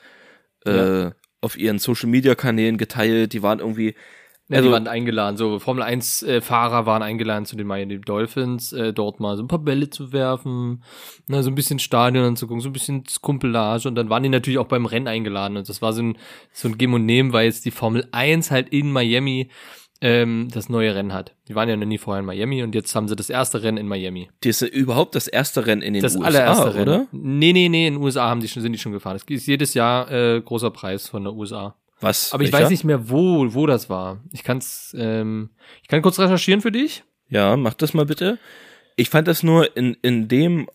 [0.67, 1.13] äh, Ja.
[1.41, 3.33] auf ihren Social-Media-Kanälen geteilt.
[3.33, 3.95] Die waren irgendwie,
[4.49, 8.01] Ja, Also- die waren eingeladen, so Formel 1 äh, Fahrer waren eingeladen zu den Miami
[8.01, 10.83] Dolphins, äh, dort mal so ein paar Bälle zu werfen,
[11.29, 14.59] na, so ein bisschen Stadion anzugucken, so ein bisschen Kumpelage und dann waren die natürlich
[14.59, 16.19] auch beim Rennen eingeladen und das war so ein,
[16.53, 19.51] so ein Gem und Nehmen, weil jetzt die Formel 1 halt in Miami
[20.01, 21.35] ähm, das neue Rennen hat.
[21.49, 23.79] Die waren ja noch nie vorher in Miami und jetzt haben sie das erste Rennen
[23.79, 24.31] in Miami.
[24.41, 26.83] das ist überhaupt das erste Rennen in den Das USA, allererste Rennen.
[26.83, 27.07] oder?
[27.13, 29.17] Nee, nee, nee, in den USA haben die schon, sind die schon gefahren.
[29.17, 31.77] Es ist jedes Jahr äh, großer Preis von der USA.
[32.01, 32.33] Was?
[32.33, 32.65] Aber ich welcher?
[32.65, 34.21] weiß nicht mehr, wo, wo das war.
[34.33, 35.51] Ich kann's, ähm,
[35.83, 37.05] ich kann kurz recherchieren für dich.
[37.29, 38.39] Ja, mach das mal bitte.
[38.97, 40.69] Ich fand das nur in, in dem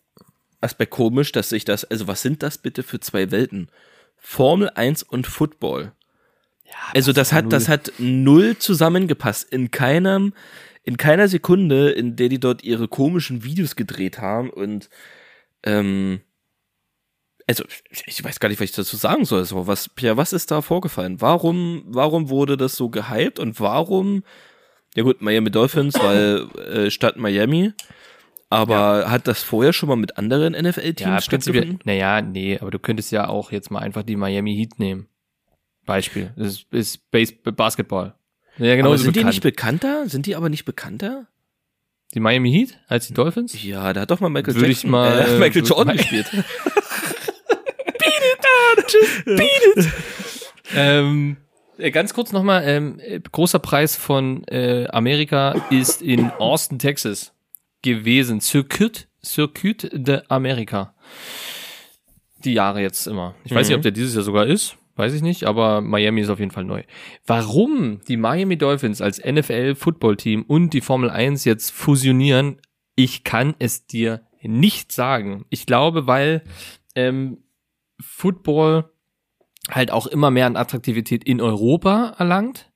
[0.62, 3.70] Aspekt komisch, dass sich das, also was sind das bitte für zwei Welten?
[4.18, 5.94] Formel 1 und Football.
[6.94, 9.52] Also das hat, das hat null zusammengepasst.
[9.52, 10.34] In keinem,
[10.84, 14.90] in keiner Sekunde, in der die dort ihre komischen Videos gedreht haben und
[15.64, 16.22] ähm,
[17.48, 17.64] also
[18.08, 19.46] ich weiß gar nicht, was ich dazu sagen soll.
[19.46, 21.22] So, was, Pierre, was ist da vorgefallen?
[21.22, 24.24] Warum, warum wurde das so gehypt und warum?
[24.96, 27.74] Ja gut, Miami Dolphins, weil äh, Stadt Miami.
[28.50, 31.80] Aber hat das vorher schon mal mit anderen NFL-Teams Ja, stattgefunden?
[31.84, 35.08] naja, nee, aber du könntest ja auch jetzt mal einfach die Miami Heat nehmen.
[35.86, 36.32] Beispiel.
[36.36, 38.16] Das ist, ist Base, Basketball.
[38.58, 39.34] Ja, genau sind die bekannt.
[39.34, 40.10] nicht bekannter?
[40.10, 41.28] Sind die aber nicht bekannter?
[42.14, 43.62] die Miami Heat als die Dolphins?
[43.62, 46.28] Ja, da hat doch mal Michael Würde ich Jackson, mal, äh, Michael Jordan gespielt.
[50.74, 51.38] Ähm,
[51.78, 57.34] äh, ganz kurz nochmal, ähm, äh, großer Preis von äh, Amerika ist in Austin, Texas
[57.82, 58.42] gewesen.
[58.42, 60.96] Circuit, Circuit de America.
[62.44, 63.36] Die Jahre jetzt immer.
[63.44, 64.76] Ich weiß nicht, ob der dieses Jahr sogar ist.
[64.96, 66.84] Weiß ich nicht, aber Miami ist auf jeden Fall neu.
[67.26, 72.62] Warum die Miami Dolphins als NFL-Football-Team und die Formel 1 jetzt fusionieren,
[72.96, 75.46] ich kann es dir nicht sagen.
[75.50, 76.44] Ich glaube, weil
[76.96, 77.44] ähm,
[78.00, 78.90] Football
[79.70, 82.72] halt auch immer mehr an Attraktivität in Europa erlangt.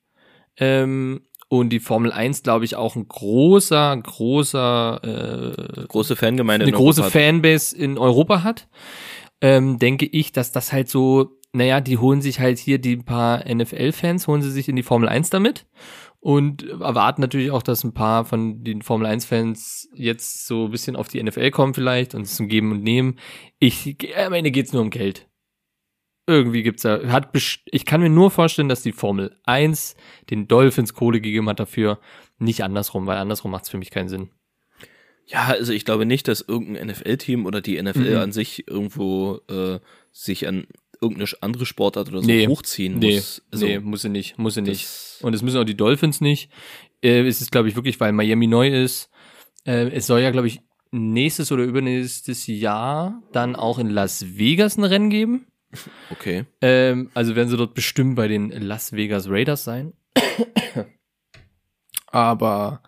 [0.57, 6.65] Ähm, und die Formel 1, glaube ich, auch ein großer, großer, äh, Große Fangemeinde.
[6.65, 7.19] eine in große Europa.
[7.19, 8.67] Fanbase in Europa hat,
[9.41, 13.43] ähm, denke ich, dass das halt so, naja, die holen sich halt hier die paar
[13.47, 15.65] NFL-Fans, holen sie sich in die Formel 1 damit
[16.19, 20.95] und erwarten natürlich auch, dass ein paar von den Formel 1-Fans jetzt so ein bisschen
[20.95, 23.17] auf die NFL kommen vielleicht und es zum Geben und Nehmen.
[23.57, 25.27] Ich, am Ende geht's nur um Geld.
[26.27, 27.29] Irgendwie gibt's da, hat,
[27.65, 29.95] ich kann mir nur vorstellen, dass die Formel 1
[30.29, 31.99] den Dolphins Kohle gegeben hat dafür,
[32.37, 34.29] nicht andersrum, weil andersrum macht's für mich keinen Sinn.
[35.25, 38.17] Ja, also ich glaube nicht, dass irgendein NFL-Team oder die NFL Mhm.
[38.17, 39.79] an sich irgendwo äh,
[40.11, 40.67] sich an
[41.01, 42.47] irgendeine andere Sportart oder so Nee.
[42.47, 43.41] hochziehen Nee, muss.
[43.51, 44.83] Also, nee, muss sie nicht, muss sie nicht.
[44.83, 46.49] das- Und es müssen auch die Dolphins nicht.
[47.01, 49.09] Äh, es ist, glaube ich, wirklich, weil Miami neu ist.
[49.65, 50.59] Äh, es soll ja, glaube ich,
[50.91, 55.45] nächstes oder übernächstes Jahr dann auch in Las Vegas ein Rennen geben.
[56.09, 56.45] Okay.
[56.61, 59.93] Ähm, also werden sie dort bestimmt bei den Las Vegas Raiders sein.
[62.07, 62.81] Aber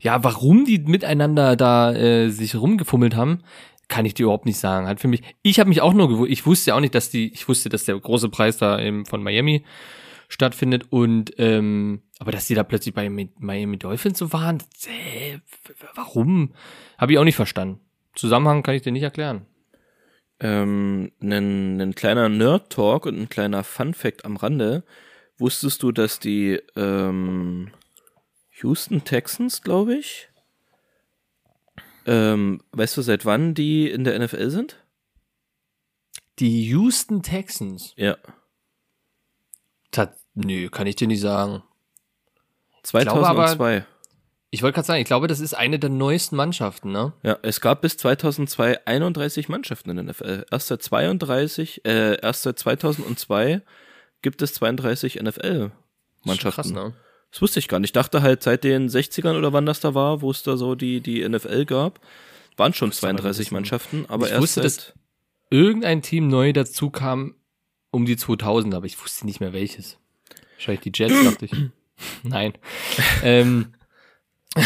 [0.00, 3.42] ja, warum die miteinander da äh, sich rumgefummelt haben,
[3.88, 4.86] kann ich dir überhaupt nicht sagen.
[4.86, 7.10] Hat für mich, ich habe mich auch nur gewusst, ich wusste ja auch nicht, dass
[7.10, 9.64] die, ich wusste, dass der große Preis da eben von Miami
[10.28, 15.38] stattfindet und ähm, aber dass die da plötzlich bei Mi- Miami Dolphins so waren, äh,
[15.94, 16.52] warum?
[16.98, 17.80] Habe ich auch nicht verstanden.
[18.14, 19.46] Zusammenhang kann ich dir nicht erklären.
[20.40, 24.84] Ähm, ein, ein kleiner Nerd-Talk und ein kleiner Fun-Fact am Rande.
[25.38, 27.70] Wusstest du, dass die ähm,
[28.60, 30.27] Houston Texans, glaube ich,
[32.08, 34.76] ähm, weißt du, seit wann die in der NFL sind?
[36.38, 37.92] Die Houston Texans.
[37.96, 38.16] Ja.
[39.90, 41.62] Tat, nö, kann ich dir nicht sagen.
[42.82, 43.86] glaube aber- 2002.
[44.50, 47.12] Ich wollte gerade sagen, ich glaube, das ist eine der neuesten Mannschaften, ne?
[47.22, 50.46] Ja, es gab bis 2002 31 Mannschaften in der NFL.
[50.50, 53.60] Erst seit 32, äh, erst seit 2002
[54.22, 56.50] gibt es 32 NFL-Mannschaften.
[56.50, 56.94] Krass, ne?
[57.30, 57.88] Das wusste ich gar nicht.
[57.88, 60.74] Ich dachte halt seit den 60ern oder wann das da war, wo es da so
[60.74, 62.00] die, die NFL gab,
[62.56, 63.54] waren schon aber 32 wissen.
[63.54, 64.94] Mannschaften, aber Ich erst wusste, seit, dass-
[65.50, 67.34] Irgendein Team neu dazu kam
[67.90, 69.96] um die 2000, aber ich wusste nicht mehr welches.
[70.56, 71.52] Wahrscheinlich die Jets, dachte ich.
[72.22, 72.52] Nein.
[73.22, 73.72] ähm,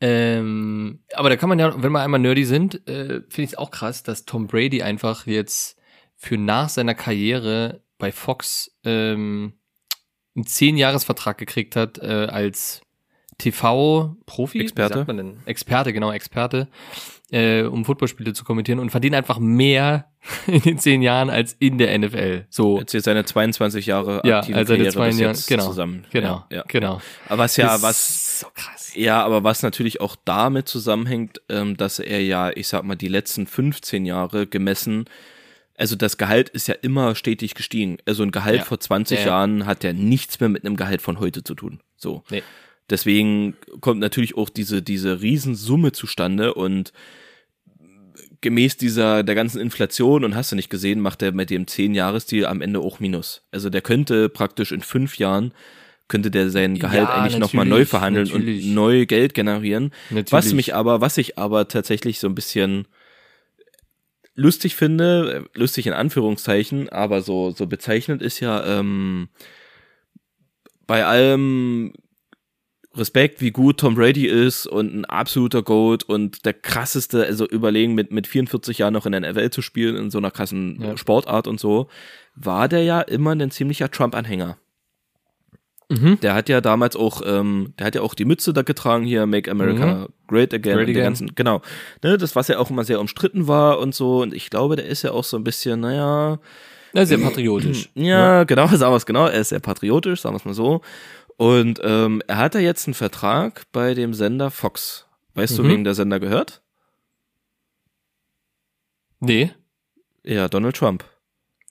[0.00, 3.58] ähm, aber da kann man ja, wenn wir einmal nerdy sind, äh, finde ich es
[3.58, 5.76] auch krass, dass Tom Brady einfach jetzt
[6.16, 9.54] für nach seiner Karriere bei Fox ähm,
[10.36, 12.82] einen 10-Jahres-Vertrag gekriegt hat äh, als
[13.38, 14.60] TV-Profi.
[14.60, 15.06] Experte.
[15.44, 16.68] Experte, genau, Experte,
[17.30, 20.10] äh, um Footballspiele zu kommentieren und verdient einfach mehr
[20.46, 22.46] in den 10 Jahren als in der NFL.
[22.48, 22.78] So.
[22.78, 26.06] jetzt seine 22 Jahre Ja, aktive also seine Karriere Jahre, jetzt genau, zusammen.
[26.10, 26.64] Genau, Ja, ja.
[26.66, 27.00] genau.
[27.28, 28.92] Aber was ja, was, so krass.
[28.94, 33.08] ja, aber was natürlich auch damit zusammenhängt, ähm, dass er ja, ich sag mal, die
[33.08, 35.04] letzten 15 Jahre gemessen,
[35.78, 37.98] also das Gehalt ist ja immer stetig gestiegen.
[38.06, 38.64] Also ein Gehalt Ja.
[38.64, 39.30] vor 20 Ja, ja.
[39.32, 41.80] Jahren hat ja nichts mehr mit einem Gehalt von heute zu tun.
[41.96, 42.22] So.
[42.30, 42.42] Nee.
[42.88, 46.92] Deswegen kommt natürlich auch diese, diese Riesensumme zustande und
[48.40, 52.46] gemäß dieser, der ganzen Inflation und hast du nicht gesehen, macht er mit dem 10-Jahres-Deal
[52.46, 53.42] am Ende auch Minus.
[53.50, 55.52] Also der könnte praktisch in fünf Jahren
[56.08, 58.64] könnte der sein Gehalt Ja, eigentlich nochmal neu verhandeln natürlich.
[58.66, 59.90] und neu Geld generieren.
[60.10, 60.30] Natürlich.
[60.32, 62.86] Was mich aber, was ich aber tatsächlich so ein bisschen
[64.36, 69.28] lustig finde, äh, lustig in Anführungszeichen, aber so, so bezeichnend ist ja ähm,
[70.86, 71.92] bei allem
[72.94, 77.94] Respekt, wie gut Tom Brady ist und ein absoluter Goat und der krasseste, also überlegen,
[77.94, 80.96] mit, mit 44 Jahren noch in der NFL zu spielen, in so einer krassen Ja.
[80.96, 81.88] Sportart und so,
[82.34, 84.58] war der ja immer ein ziemlicher Trump-Anhänger.
[85.88, 86.18] Mhm.
[86.20, 89.24] Der hat ja damals auch, ähm, der hat ja auch die Mütze da getragen hier,
[89.26, 90.72] Make America Great Again.
[90.72, 90.76] Mhm.
[90.78, 91.04] Great und der Again.
[91.04, 91.62] ganzen, genau.
[92.02, 94.20] Ne, das, was ja auch immer sehr umstritten war und so.
[94.22, 96.38] Und ich glaube, der ist ja auch so ein bisschen, naja,
[96.92, 97.90] Ja, sehr patriotisch.
[97.94, 99.26] ja, genau, sagen wir es genau.
[99.26, 100.80] Er ist sehr patriotisch, sagen wir es mal so.
[101.36, 105.06] Und ähm, er hat ja jetzt einen Vertrag bei dem Sender Fox.
[105.34, 105.68] Weißt du, Mhm.
[105.68, 106.62] wem der Sender gehört?
[109.20, 109.52] Nee.
[110.24, 111.04] Ja, Donald Trump.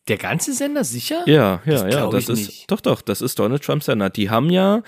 [0.08, 1.24] Der ganze Sender, sicher?
[1.26, 2.10] Ja, ja, Das ja.
[2.10, 2.72] Das ich ist nicht.
[2.72, 3.02] doch, doch.
[3.02, 4.10] Das ist Donald Trumps Sender.
[4.12, 4.84] Die haben ja,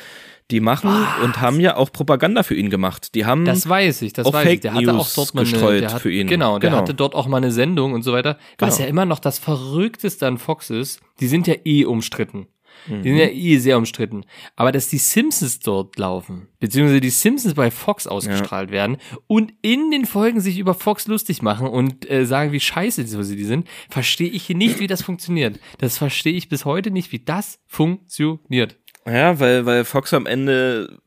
[0.51, 0.91] die machen
[1.23, 3.15] und haben ja auch Propaganda für ihn gemacht.
[3.15, 4.62] Die haben Das weiß ich, das Auch weiß Fake ich.
[4.62, 6.27] Der hatte auch News dort mal eine, gestreut der hat, für ihn.
[6.27, 6.82] Genau, der Genau.
[6.82, 8.38] hatte dort auch mal eine Sendung und so weiter.
[8.60, 8.86] Was Genau.
[8.86, 12.47] ja immer noch das Verrückteste an Fox ist, die sind ja eh umstritten.
[12.87, 13.01] Mhm.
[13.03, 14.23] Die sind ja eh sehr umstritten.
[14.55, 19.91] Aber dass die Simpsons dort laufen, beziehungsweise die Simpsons bei Fox ausgestrahlt werden und in
[19.91, 23.43] den Folgen sich über Fox lustig machen und äh, sagen, wie scheiße die- sie die
[23.45, 25.59] sind, verstehe ich nicht, wie das funktioniert.
[25.79, 28.77] Das verstehe ich bis heute nicht, wie das funktioniert.
[29.05, 30.99] Ja, weil, weil Fox am Ende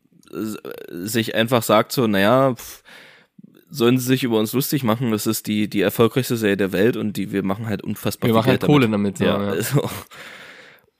[0.90, 2.82] sich einfach sagt so, naja, pff,
[3.68, 6.96] sollen sie sich über uns lustig machen, das ist die, die erfolgreichste Serie der Welt
[6.96, 9.18] und die, wir machen halt unfassbar Wir viel machen halt Kohle damit.
[9.18, 9.50] so, Ja, ja.
[9.50, 9.88] Also,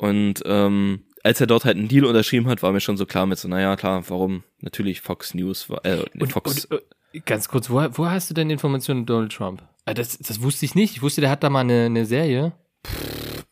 [0.00, 3.26] und ähm, als er dort halt einen Deal unterschrieben hat, war mir schon so klar
[3.26, 4.42] mit so, naja, klar, warum?
[4.60, 6.80] Natürlich Fox News, war- äh, Und, Fox, und,
[7.12, 9.62] äh, ganz kurz, woher, woher hast du denn Informationen über Donald Trump?
[9.84, 10.96] Ah, Das, das wusste ich nicht.
[10.96, 12.52] Ich wusste, der hat da mal eine, eine Serie.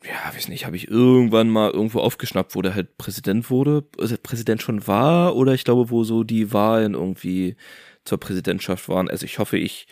[0.04, 4.16] ja, weiß nicht, habe ich irgendwann mal irgendwo aufgeschnappt, wo der halt Präsident wurde, also
[4.22, 7.56] Präsident schon war, oder ich glaube, wo so die Wahlen irgendwie
[8.04, 9.11] zur Präsidentschaft waren.
[9.11, 9.87] Also ich hoffe, ich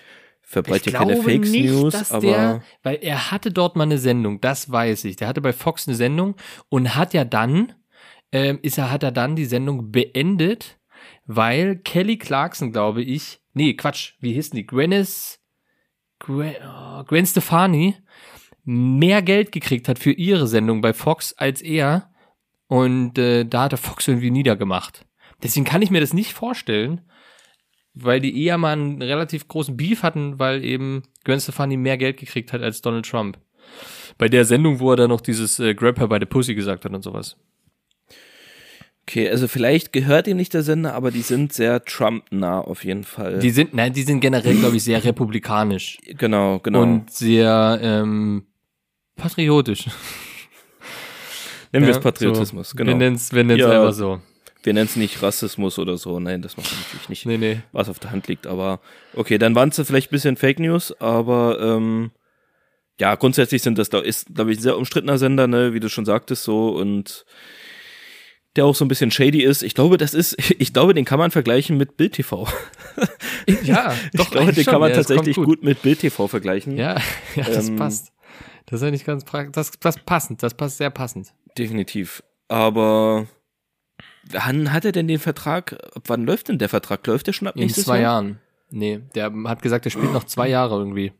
[0.48, 4.40] verbreite hier keine Fake News, dass aber der, weil er hatte dort mal eine Sendung,
[4.40, 5.16] das weiß ich.
[5.16, 6.36] Der hatte bei Fox eine Sendung
[6.68, 7.74] und hat ja dann,
[8.30, 10.78] ähm, ist er, hat er dann die Sendung beendet,
[11.26, 14.64] weil Kelly Clarkson, glaube ich, nee, Quatsch, wie hieß die?
[14.64, 15.40] Gwennis,
[16.20, 17.96] Gwen, oh, Gwen Stefani
[18.62, 22.12] mehr Geld gekriegt hat für ihre Sendung bei Fox als er
[22.68, 25.06] und äh, da hat er Fox irgendwie niedergemacht.
[25.42, 27.00] Deswegen kann ich mir das nicht vorstellen,
[27.96, 32.18] weil die eher mal einen relativ großen Beef hatten, weil eben Gwen Stefani mehr Geld
[32.18, 33.38] gekriegt hat als Donald Trump.
[34.18, 36.84] Bei der Sendung, wo er dann noch dieses äh, Grab her by the Pussy gesagt
[36.84, 37.36] hat und sowas.
[39.02, 43.04] okay, also vielleicht gehört ihm nicht der Sender, aber die sind sehr Trump-nah auf jeden
[43.04, 43.38] Fall.
[43.38, 46.82] Die sind, nein, die sind generell, glaube ich, sehr republikanisch genau, genau.
[46.82, 48.44] und sehr ähm,
[49.16, 49.86] patriotisch.
[51.72, 52.76] Nennen wir Ja, es Patriotismus, so.
[52.76, 52.90] genau.
[52.90, 53.70] Wir nennen es wir nennen's Ja.
[53.80, 54.20] einfach so.
[54.66, 56.18] Wir nennen es nicht Rassismus oder so.
[56.18, 57.24] Nein, das machen wir natürlich nicht.
[57.24, 57.60] Nee, nee.
[57.70, 58.80] Was auf der Hand liegt, aber
[59.14, 62.10] okay, dann waren es vielleicht ein bisschen Fake News, aber ähm,
[63.00, 66.04] ja, grundsätzlich sind das, ist, glaube ich, ein sehr umstrittener Sender, ne, wie du schon
[66.04, 67.24] sagtest, so und
[68.56, 69.62] der auch so ein bisschen shady ist.
[69.62, 72.48] Ich glaube, das ist, ich glaube, den kann man vergleichen mit Bild TV.
[73.62, 74.96] Ja, doch, ich glaube, den eigentlich kann man schon.
[75.02, 75.62] Ja, tatsächlich gut.
[75.62, 76.76] mit Bild TV vergleichen.
[76.76, 77.00] Ja,
[77.36, 78.12] ja, das Ähm, passt.
[78.64, 79.52] Das ist ja nicht ganz praktisch.
[79.52, 81.32] Das, das passend, das passt sehr passend.
[81.56, 82.24] Definitiv.
[82.48, 83.28] Aber
[84.30, 85.76] wann hat er denn den Vertrag?
[86.06, 87.06] Wann läuft denn der Vertrag?
[87.06, 88.22] Läuft der schon ab In zwei Jahr?
[88.22, 88.40] Jahren.
[88.70, 91.12] Nee, der hat gesagt, der spielt noch zwei Jahre irgendwie.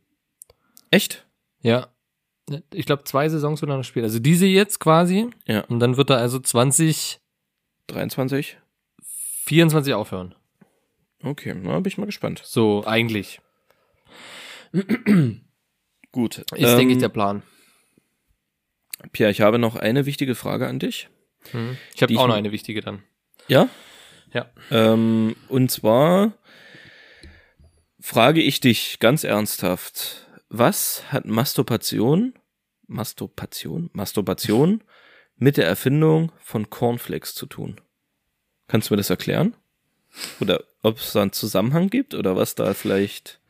[0.90, 1.26] Echt?
[1.60, 1.88] Ja.
[2.72, 4.04] Ich glaube, zwei Saisons wird er noch spielen.
[4.04, 5.30] Also diese jetzt quasi.
[5.46, 5.60] Ja.
[5.62, 7.20] Und dann wird er also 2024
[9.48, 9.94] 23?
[9.94, 10.34] aufhören.
[11.22, 12.42] Okay, na, bin ich mal gespannt.
[12.44, 13.40] So, eigentlich.
[16.12, 16.38] Gut.
[16.38, 17.42] Ist, ähm, denke ich, der Plan.
[19.12, 21.08] Pierre, ich habe noch eine wichtige Frage an dich.
[21.52, 21.76] Mhm.
[21.94, 23.02] Ich habe auch ich- noch eine wichtige dann.
[23.48, 23.68] Ja?
[24.32, 24.50] Ja.
[24.70, 26.32] Ähm, und zwar
[28.00, 32.34] frage ich dich ganz ernsthaft, was hat Masturbation,
[32.86, 34.82] Masturbation, Masturbation
[35.36, 37.80] mit der Erfindung von Cornflakes zu tun?
[38.68, 39.54] Kannst du mir das erklären?
[40.40, 43.40] Oder ob es da einen Zusammenhang gibt oder was da vielleicht.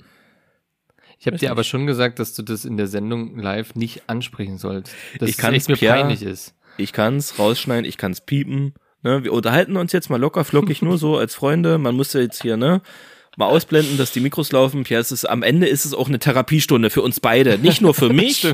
[1.19, 1.51] Ich habe dir nicht.
[1.51, 4.93] aber schon gesagt, dass du das in der Sendung live nicht ansprechen sollst.
[5.19, 6.55] Dass Ich es echt mir peinlich ist.
[6.79, 8.75] Ich kann es rausschneiden, ich kann es piepen.
[9.03, 9.25] Ne?
[9.25, 11.79] Wir unterhalten uns jetzt mal locker flockig nur so als Freunde.
[11.79, 12.83] Man muss ja jetzt hier, ne?
[13.39, 14.85] Mal ausblenden, dass die Mikros laufen.
[14.85, 17.59] Pierre, es ist, am Ende ist es auch eine Therapiestunde für uns beide.
[17.59, 18.47] Nicht nur für mich,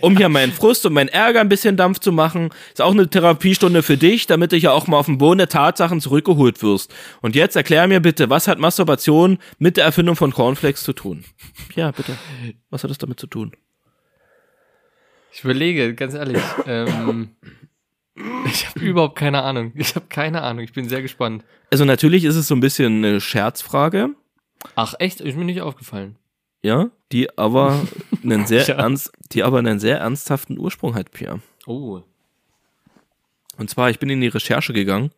[0.00, 2.48] um hier meinen Frust und meinen Ärger ein bisschen Dampf zu machen.
[2.72, 5.50] Ist auch eine Therapiestunde für dich, damit du ja auch mal auf den Boden der
[5.50, 6.90] Tatsachen zurückgeholt wirst.
[7.20, 11.24] Und jetzt erklär mir bitte, was hat Masturbation mit der Erfindung von Cornflakes zu tun?
[11.76, 12.16] Ja, bitte.
[12.70, 13.52] Was hat das damit zu tun?
[15.32, 16.40] Ich überlege, ganz ehrlich.
[16.66, 17.36] ähm,
[18.46, 19.72] ich habe überhaupt keine Ahnung.
[19.74, 20.64] Ich habe keine Ahnung.
[20.64, 21.44] Ich bin sehr gespannt.
[21.70, 24.10] Also natürlich ist es so ein bisschen eine Scherzfrage.
[24.76, 25.20] Ach echt?
[25.20, 26.16] Ist mir nicht aufgefallen.
[26.62, 27.80] ja, die aber
[28.22, 28.74] einen sehr Ja.
[28.76, 31.40] ernst, die aber einen sehr ernsthaften Ursprung hat, Pierre.
[31.66, 32.02] Oh.
[33.56, 35.10] Und zwar, ich bin in die Recherche gegangen.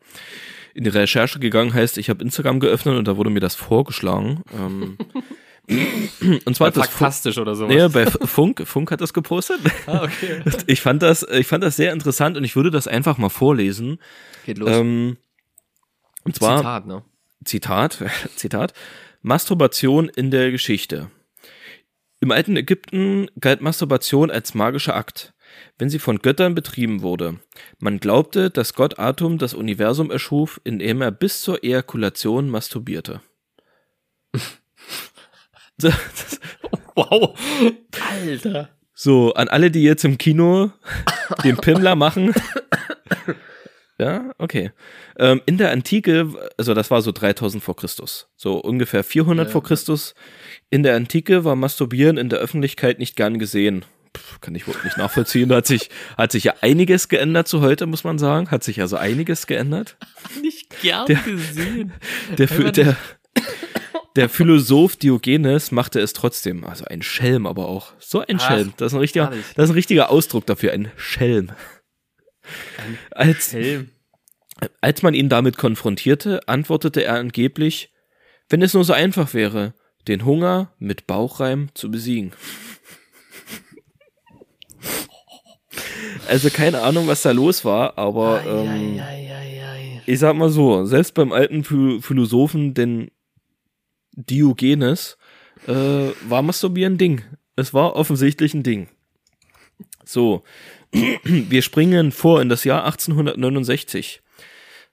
[0.74, 4.42] In die Recherche gegangen heißt, ich habe Instagram geöffnet und da wurde mir das vorgeschlagen.
[4.56, 4.96] Ähm,
[6.44, 7.74] und zwar das Faktastisch oder sowas.
[7.74, 9.60] nee, bei Funk, Funk hat das gepostet.
[9.86, 10.42] Ah, okay.
[10.66, 13.98] Ich fand das, ich fand das sehr interessant und ich würde das einfach mal vorlesen.
[14.44, 14.70] Geht los.
[14.70, 15.16] Ähm,
[16.24, 17.04] und zwar Zitat, ne?
[17.44, 17.98] Zitat,
[18.36, 18.74] Zitat,
[19.22, 21.10] Masturbation in der Geschichte.
[22.20, 25.34] Im alten Ägypten galt Masturbation als magischer Akt,
[25.78, 27.40] wenn sie von Göttern betrieben wurde.
[27.78, 33.20] Man glaubte, dass Gott Atom das Universum erschuf, indem er bis zur Ejakulation masturbierte.
[36.94, 37.38] Wow.
[38.26, 38.68] Alter.
[38.94, 40.70] So, an alle, die jetzt im Kino
[41.42, 42.34] den Pimmler machen.
[43.98, 44.72] Ja, okay.
[45.18, 49.52] Ähm, in der Antike, also das war so 3000 vor Christus, so ungefähr 400 Ja.
[49.52, 50.14] vor Christus.
[50.70, 53.84] In der Antike war Masturbieren in der Öffentlichkeit nicht gern gesehen.
[54.16, 55.48] Pff, kann ich wohl nicht nachvollziehen.
[55.48, 58.50] Da hat sich, hat sich ja einiges geändert zu heute, muss man sagen.
[58.50, 59.96] Hat sich also einiges geändert.
[60.42, 61.92] Nicht gern Der- gesehen.
[62.36, 62.96] Der, Phi- der,
[64.16, 66.64] der Philosoph Diogenes machte es trotzdem.
[66.64, 67.92] Also ein Schelm aber auch.
[67.98, 68.72] So ein Ach, Schelm.
[68.76, 70.72] Das ist ein richtiger, das ist ein richtiger Ausdruck dafür.
[70.72, 71.52] Ein Schelm.
[73.10, 73.90] Als, Helm.
[74.80, 77.92] als man ihn damit konfrontierte, antwortete er angeblich,
[78.48, 79.74] wenn es nur so einfach wäre,
[80.08, 82.32] den Hunger mit Bauchreim zu besiegen.
[86.28, 90.02] Also keine Ahnung, was da los war, aber ähm, Eieieiei.
[90.06, 93.10] ich sag mal so, selbst beim alten Phi- Philosophen, den
[94.12, 95.18] Diogenes,
[95.66, 95.72] äh,
[96.28, 97.22] war Masturbieren ein Ding.
[97.56, 98.88] Es war offensichtlich ein Ding.
[100.04, 100.42] So,
[101.24, 104.22] wir springen vor in das Jahr 1869.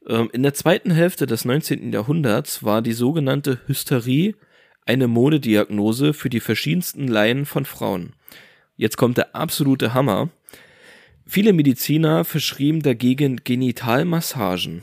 [0.07, 1.91] Ähm, in der zweiten Hälfte des 19.
[1.91, 4.35] Jahrhunderts war die sogenannte Hysterie
[4.85, 8.13] eine Modediagnose für die verschiedensten Laien von Frauen.
[8.75, 10.29] Jetzt kommt der absolute Hammer.
[11.25, 14.81] Viele Mediziner verschrieben dagegen Genitalmassagen.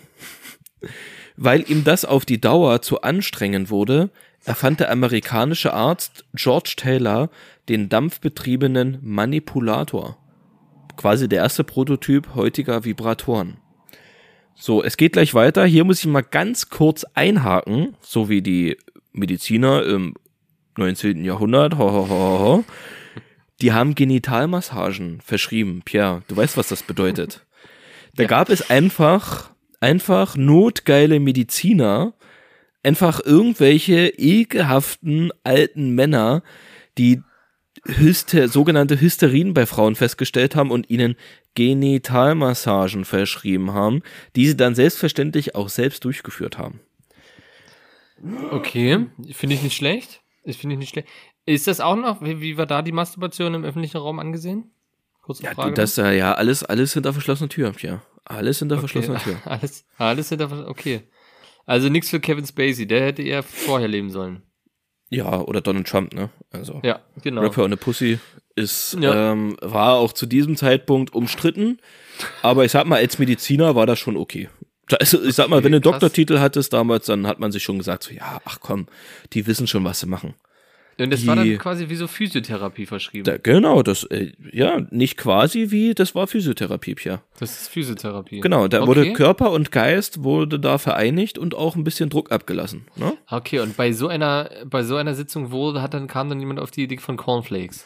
[1.37, 4.11] Weil ihm das auf die Dauer zu anstrengend wurde,
[4.45, 7.31] erfand der amerikanische Arzt George Taylor
[7.69, 10.19] den dampfbetriebenen Manipulator.
[10.97, 13.59] Quasi der erste Prototyp heutiger Vibratoren.
[14.55, 15.67] So, es geht gleich weiter.
[15.67, 18.79] Hier muss ich mal ganz kurz einhaken, so wie die
[19.13, 20.15] Mediziner im
[20.79, 21.25] 19.
[21.25, 21.77] Jahrhundert.
[21.77, 22.65] Ho, ho, ho, ho.
[23.61, 25.83] Die haben Genitalmassagen verschrieben.
[25.85, 27.45] Pierre, du weißt, was das bedeutet.
[28.15, 28.29] Da Ja.
[28.29, 32.15] gab es einfach, einfach notgeile Mediziner,
[32.87, 36.45] einfach irgendwelche ekelhaften alten Männer,
[36.99, 37.21] die
[37.85, 41.17] Hyster sogenannte Hysterien bei Frauen festgestellt haben und ihnen
[41.57, 44.03] Genitalmassagen verschrieben haben,
[44.37, 46.79] die sie dann selbstverständlich auch selbst durchgeführt haben.
[48.53, 50.21] Okay, finde ich nicht schlecht.
[50.45, 51.09] Ich finde ich nicht schlecht.
[51.45, 54.71] Ist das auch noch, wie, wie war da die Masturbation im öffentlichen Raum angesehen?
[55.23, 55.71] Kurze Ja, Frage.
[55.71, 58.03] du, das äh, ja alles, alles hinter verschlossener Tür, ja.
[58.25, 59.41] Alles hinter verschlossener Tür.
[59.45, 61.03] Alles, alles hinter, okay.
[61.67, 64.43] Also nichts für Kevin Spacey, der hätte eher vorher leben sollen.
[65.11, 66.31] Ja, oder Donald Trump, ne?
[66.51, 67.43] Also Ja, genau.
[67.43, 68.19] Rapper und eine Pussy
[68.57, 69.33] ist, Ja.
[69.33, 71.79] ähm, war auch zu diesem Zeitpunkt umstritten.
[72.43, 74.49] Aber ich sag mal, als Mediziner war das schon okay.
[75.01, 75.83] Also, ich sag mal, wenn du einen.
[75.83, 78.87] Doktortitel hattest damals, dann hat man sich schon gesagt, so, ja, ach komm,
[79.33, 80.35] die wissen schon, was sie machen.
[80.99, 83.25] Und das war die- dann quasi wie so Physiotherapie verschrieben.
[83.25, 87.23] Da, genau, das, äh, ja, nicht quasi wie, das war Physiotherapie, Pia.
[87.39, 88.41] das ist Physiotherapie.
[88.41, 88.87] Genau, da okay.
[88.87, 92.87] wurde Körper und Geist wurde da vereinigt und auch ein bisschen Druck abgelassen.
[92.97, 93.13] Ne?
[93.29, 96.61] Okay, und bei so einer, bei so einer Sitzung wurde, hat dann, kam dann jemand
[96.61, 97.85] auf die Idee von Cornflakes.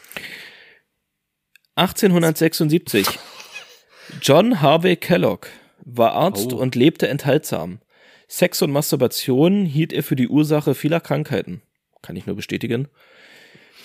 [1.75, 3.07] 1876.
[4.21, 5.47] John Harvey Kellogg
[5.83, 6.57] war Arzt Oh.
[6.57, 7.79] und lebte enthaltsam.
[8.27, 11.61] Sex und Masturbation hielt er für die Ursache vieler Krankheiten.
[12.01, 12.87] Kann ich nur bestätigen.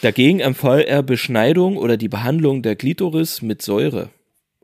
[0.02, 4.10] Dagegen empfahl er Beschneidung oder die Behandlung der Glitoris mit Säure.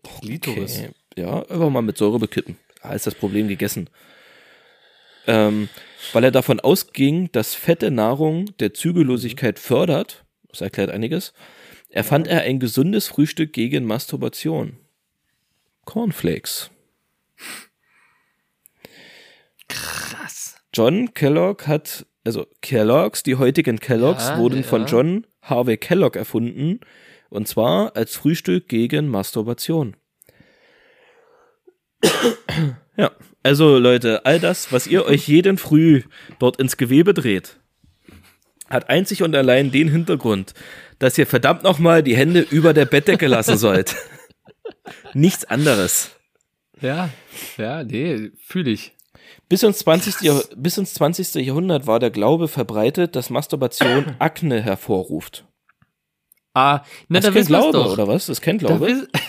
[0.03, 0.91] Okay.
[1.17, 2.59] Ja, einfach mal mit Säure bekitten.
[2.83, 3.89] Da ist das Problem gegessen.
[5.27, 5.69] Ähm,
[6.13, 11.33] weil er davon ausging, dass fette Nahrung der Zügellosigkeit fördert, das erklärt einiges,
[11.89, 14.79] erfand er ein gesundes Frühstück gegen Masturbation.
[15.85, 16.71] Cornflakes.
[19.69, 20.57] Krass.
[20.75, 24.63] John Kellogg hat, also Kellogg's, die heutigen Kellogg's Ja, wurden ja.
[24.63, 26.81] von John Harvey Kellogg erfunden,
[27.31, 29.97] und zwar als Frühstück gegen Masturbation.
[32.97, 33.11] ja,
[33.43, 36.03] also Leute, all das, was ihr euch jeden Früh
[36.39, 37.59] dort ins Gewebe dreht,
[38.69, 40.55] hat einzig und allein den Hintergrund,
[40.99, 43.97] dass ihr verdammt nochmal die Hände über der Bettdecke lassen sollt.
[45.15, 46.13] Nichts anderes.
[46.81, 47.11] Ja,
[47.57, 48.93] ja, nee, fühle ich.
[49.53, 50.23] Bis ins, 20.
[50.23, 51.35] Jahr, bis ins 20.
[51.35, 55.45] Jahrhundert war der Glaube verbreitet, dass Masturbation Akne hervorruft.
[56.55, 57.93] Ah, na, Das da wir's Glaube, doch.
[57.93, 58.25] oder was?
[58.25, 59.09] Das Da Glaube?
[59.13, 59.21] Ach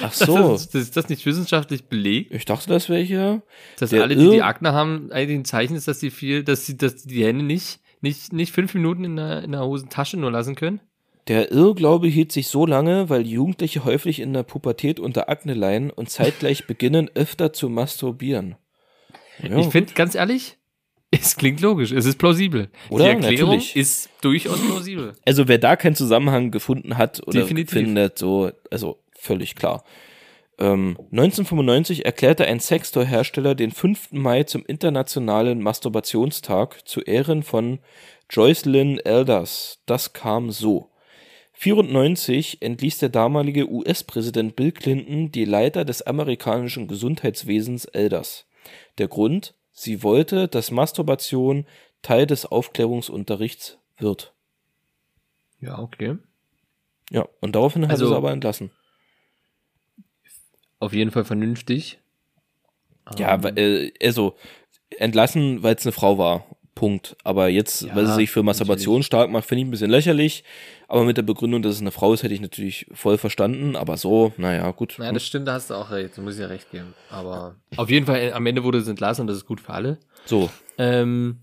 [0.00, 0.54] Das so.
[0.54, 2.32] ist, das, ist das nicht wissenschaftlich belegt?
[2.32, 3.42] Ich dachte, das wäre hier.
[3.78, 6.78] Dass alle, die die Akne haben, eigentlich ein Zeichen ist, dass sie viel, dass sie,
[6.78, 10.54] dass die Hände nicht, nicht, nicht fünf Minuten in der, in der Hosentasche nur lassen
[10.54, 10.80] können?
[11.28, 15.90] Der Irrglaube hielt sich so lange, weil Jugendliche häufig in der Pubertät unter Akne leiden
[15.90, 18.56] und zeitgleich beginnen, öfter zu masturbieren.
[19.42, 20.56] Ja, Ich finde, ganz ehrlich,
[21.10, 22.70] es klingt logisch, es ist plausibel.
[22.88, 23.04] Oder?
[23.04, 23.76] Die Erklärung Natürlich.
[23.76, 25.12] ist durchaus plausibel.
[25.26, 27.72] also wer da keinen Zusammenhang gefunden hat oder Definitiv.
[27.78, 29.84] findet, so, also völlig klar.
[30.58, 34.12] Ähm, 1995 erklärte ein Sextoy-Hersteller den 5.
[34.12, 37.80] Mai zum internationalen Masturbationstag zu Ehren von
[38.30, 39.80] Joycelyn Elders.
[39.86, 40.90] Das kam so.
[41.54, 48.46] 94 entließ der damalige US-Präsident Bill Clinton die Leiter des amerikanischen Gesundheitswesens Elders.
[48.98, 49.54] Der Grund?
[49.72, 51.66] Sie wollte, dass Masturbation
[52.02, 54.34] Teil des Aufklärungsunterrichts wird.
[55.60, 56.18] Ja, okay.
[57.10, 58.70] Ja, und daraufhin hat Also- er sie aber entlassen.
[60.80, 62.00] Auf jeden Fall vernünftig.
[63.16, 64.36] Ja, Ähm, äh, also
[64.98, 66.44] entlassen, weil es eine Frau war.
[66.82, 67.16] Punkt.
[67.22, 69.06] Aber jetzt, Ja, weil sie sich für Masturbation natürlich.
[69.06, 70.42] stark macht, finde ich ein bisschen lächerlich.
[70.88, 73.76] Aber mit der Begründung, dass es eine Frau ist, hätte ich natürlich voll verstanden.
[73.76, 74.96] Aber so, naja, gut.
[74.98, 76.92] Naja, das stimmt, da hast du auch recht, da muss ich ja recht geben.
[77.08, 79.98] Aber auf jeden Fall, am Ende wurde es entlassen und das ist gut für alle.
[80.24, 81.38] so, Ähm,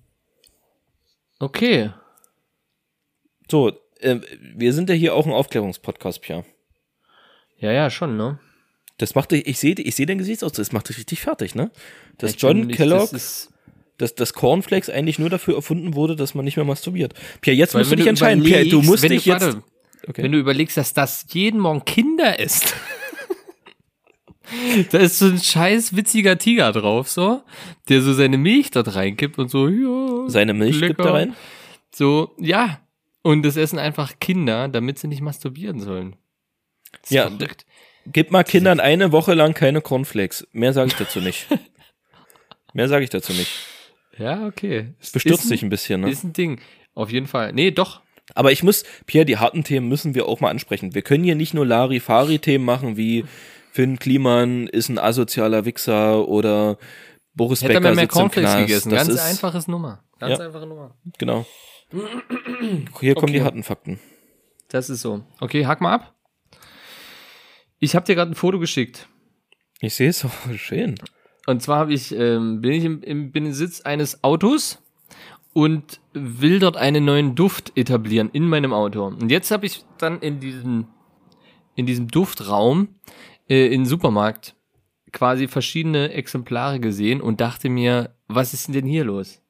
[1.39, 1.91] okay.
[3.49, 3.71] so.
[4.01, 4.19] Äh,
[4.55, 6.43] wir sind ja hier auch ein Aufklärungspodcast, Pia.
[7.59, 8.39] Ja, ja, schon, ne?
[8.97, 11.71] Das macht dich, ich sehe ich seh dein Gesichtsausdruck, das macht dich richtig fertig, ne?
[12.17, 13.53] Dass Ich John Kellogg, Das ist,
[14.00, 17.14] dass das Cornflakes eigentlich nur dafür erfunden wurde, dass man nicht mehr masturbiert.
[17.41, 18.43] Pia, jetzt weil musst du dich entscheiden.
[18.43, 19.41] Pia, du musst dich du, jetzt.
[19.45, 19.64] Warte,
[20.08, 20.24] Okay.
[20.24, 22.74] Wenn du überlegst, dass das jeden Morgen Kinder ist.
[24.91, 27.43] da ist so ein scheiß witziger Tiger drauf, so,
[27.89, 30.30] der so seine Milch dort reinkippt und so, ja.
[30.30, 31.10] Seine Milch gibt lecker.
[31.10, 31.36] er rein.
[31.93, 32.80] So, ja.
[33.22, 36.16] Und das essen einfach Kinder, damit sie nicht masturbieren sollen.
[37.02, 37.66] Das Ja, verrückt.
[38.08, 40.47] Gib mal Kindern eine Woche lang keine Cornflakes.
[40.54, 41.45] Mehr sage ich dazu nicht.
[42.74, 43.52] Mehr sage ich dazu nicht.
[44.20, 44.93] Ja, okay.
[44.99, 46.09] Es bestürzt ist dich ein bisschen, ne?
[46.09, 46.59] Ist ein Ding.
[46.93, 47.53] Auf jeden Fall.
[47.53, 48.01] Nee, doch.
[48.36, 50.93] Aber ich muss, Pierre, die harten Themen müssen wir auch mal ansprechen.
[50.93, 53.26] Wir können hier nicht nur Larifari-Themen machen wie
[53.72, 56.78] Finn Kliman ist ein asozialer Wichser oder
[57.34, 58.57] Boris Hätte er Becker mehr sitzt im Knast.
[58.59, 58.89] gegessen.
[58.91, 60.03] Das Ganz ist, einfaches Nummer.
[60.20, 60.45] Ganz Ja.
[60.45, 60.95] einfache Nummer.
[61.17, 61.45] Genau.
[62.99, 63.41] Hier kommen die Okay.
[63.45, 63.99] harten Fakten.
[64.67, 65.24] Das ist so.
[65.39, 66.13] Okay, hack mal ab.
[67.80, 69.07] Ich habe dir gerade ein Foto geschickt.
[69.80, 70.95] Ich sehe es, oh, schön.
[71.50, 74.78] Und zwar habe ich, ähm, bin ich im, im Binnensitz eines Autos
[75.54, 79.06] und will dort einen neuen Duft etablieren in meinem Auto.
[79.06, 80.86] Und jetzt habe ich dann in diesem,
[81.76, 82.89] in diesem Duftraum
[83.50, 84.56] äh, in Supermarkt
[85.12, 89.41] quasi verschiedene Exemplare gesehen und dachte mir, was ist denn hier los?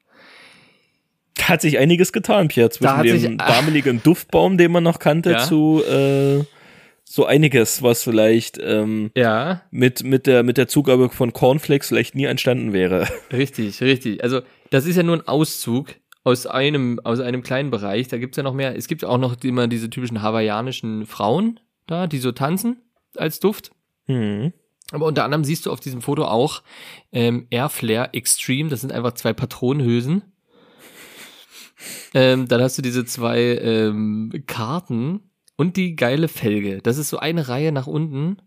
[1.35, 4.99] Da hat sich einiges getan, Pierre, zwischen hat dem sich- damaligen Duftbaum, den man noch
[4.99, 5.39] kannte, Ja.
[5.39, 6.45] zu äh,
[7.11, 12.13] so einiges, was vielleicht ähm, Ja, mit, mit, der, mit der Zugabe von Cornflakes vielleicht
[12.13, 13.07] nie entstanden wäre.
[13.33, 14.23] Richtig, richtig.
[14.23, 18.09] Also das ist ja nur ein Auszug aus einem, aus einem kleinen Bereich.
[18.09, 18.75] Da gibt's ja noch mehr.
[18.75, 22.77] Es gibt auch noch immer diese typischen hawaiianischen Frauen da, die so tanzen
[23.15, 23.71] als Duft.
[24.05, 24.53] Hm.
[24.91, 26.61] Aber unter anderem siehst du auf diesem Foto auch
[27.11, 28.69] ähm, Airflare Extreme.
[28.69, 30.21] Das sind einfach zwei Patronenhülsen.
[32.13, 35.28] Ähm, dann hast du diese zwei ähm, Karten
[35.59, 36.81] und die geile Felge.
[36.81, 38.37] Das ist so eine Reihe nach unten.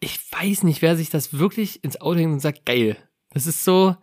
[0.00, 2.96] Ich weiß nicht, wer sich das wirklich ins Auto hängt und sagt, geil.
[3.30, 3.94] Das ist so,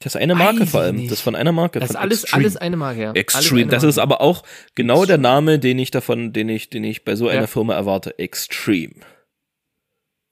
[0.00, 0.96] Das ist eine Marke vor allem.
[0.96, 1.10] nicht.
[1.10, 1.80] Das ist von einer Marke.
[1.80, 2.42] das ist alles, Extreme.
[2.44, 3.00] alles eine Marke.
[3.02, 3.12] Ja.
[3.12, 3.66] Extreme.
[3.66, 4.42] Das ist aber auch
[4.74, 7.46] genau der Name, den ich davon, den ich, den ich bei so einer Ja.
[7.46, 8.18] Firma erwarte.
[8.18, 8.94] Extreme.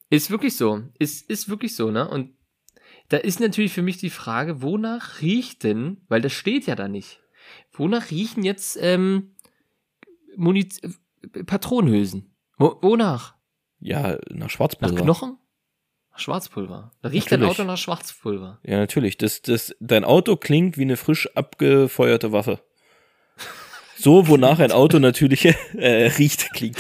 [0.09, 0.83] Ist wirklich so.
[0.99, 2.09] Ist, ist wirklich so, ne?
[2.09, 2.33] Und
[3.11, 6.89] da ist natürlich für mich die Frage, wonach riecht denn, weil das steht ja da
[6.89, 7.21] nicht,
[7.73, 9.35] wonach riechen jetzt ähm,
[10.39, 12.35] Muniz äh, Patronenhülsen?
[12.59, 13.35] Wo, wonach?
[13.81, 15.03] Ja, nach Nach Schwarzpulver.
[15.03, 15.39] Knochen?
[16.11, 16.93] Nach Schwarzpulver.
[17.03, 17.61] Da riecht dein Natürlich.
[17.61, 18.59] Auto nach Schwarzpulver.
[18.65, 19.19] Ja, natürlich.
[19.19, 22.61] Das, das, dein Auto klingt wie eine frisch abgefeuerte Waffe.
[23.97, 25.45] So, wonach ein Auto natürlich
[25.77, 26.79] äh, riecht, klingt.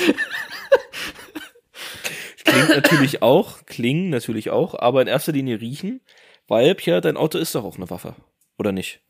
[2.44, 6.00] klingt natürlich auch, klingen natürlich auch, aber in erster Linie riechen,
[6.46, 8.14] weil, Pierre, dein Auto ist doch auch eine Waffe.
[8.56, 9.00] Oder nicht?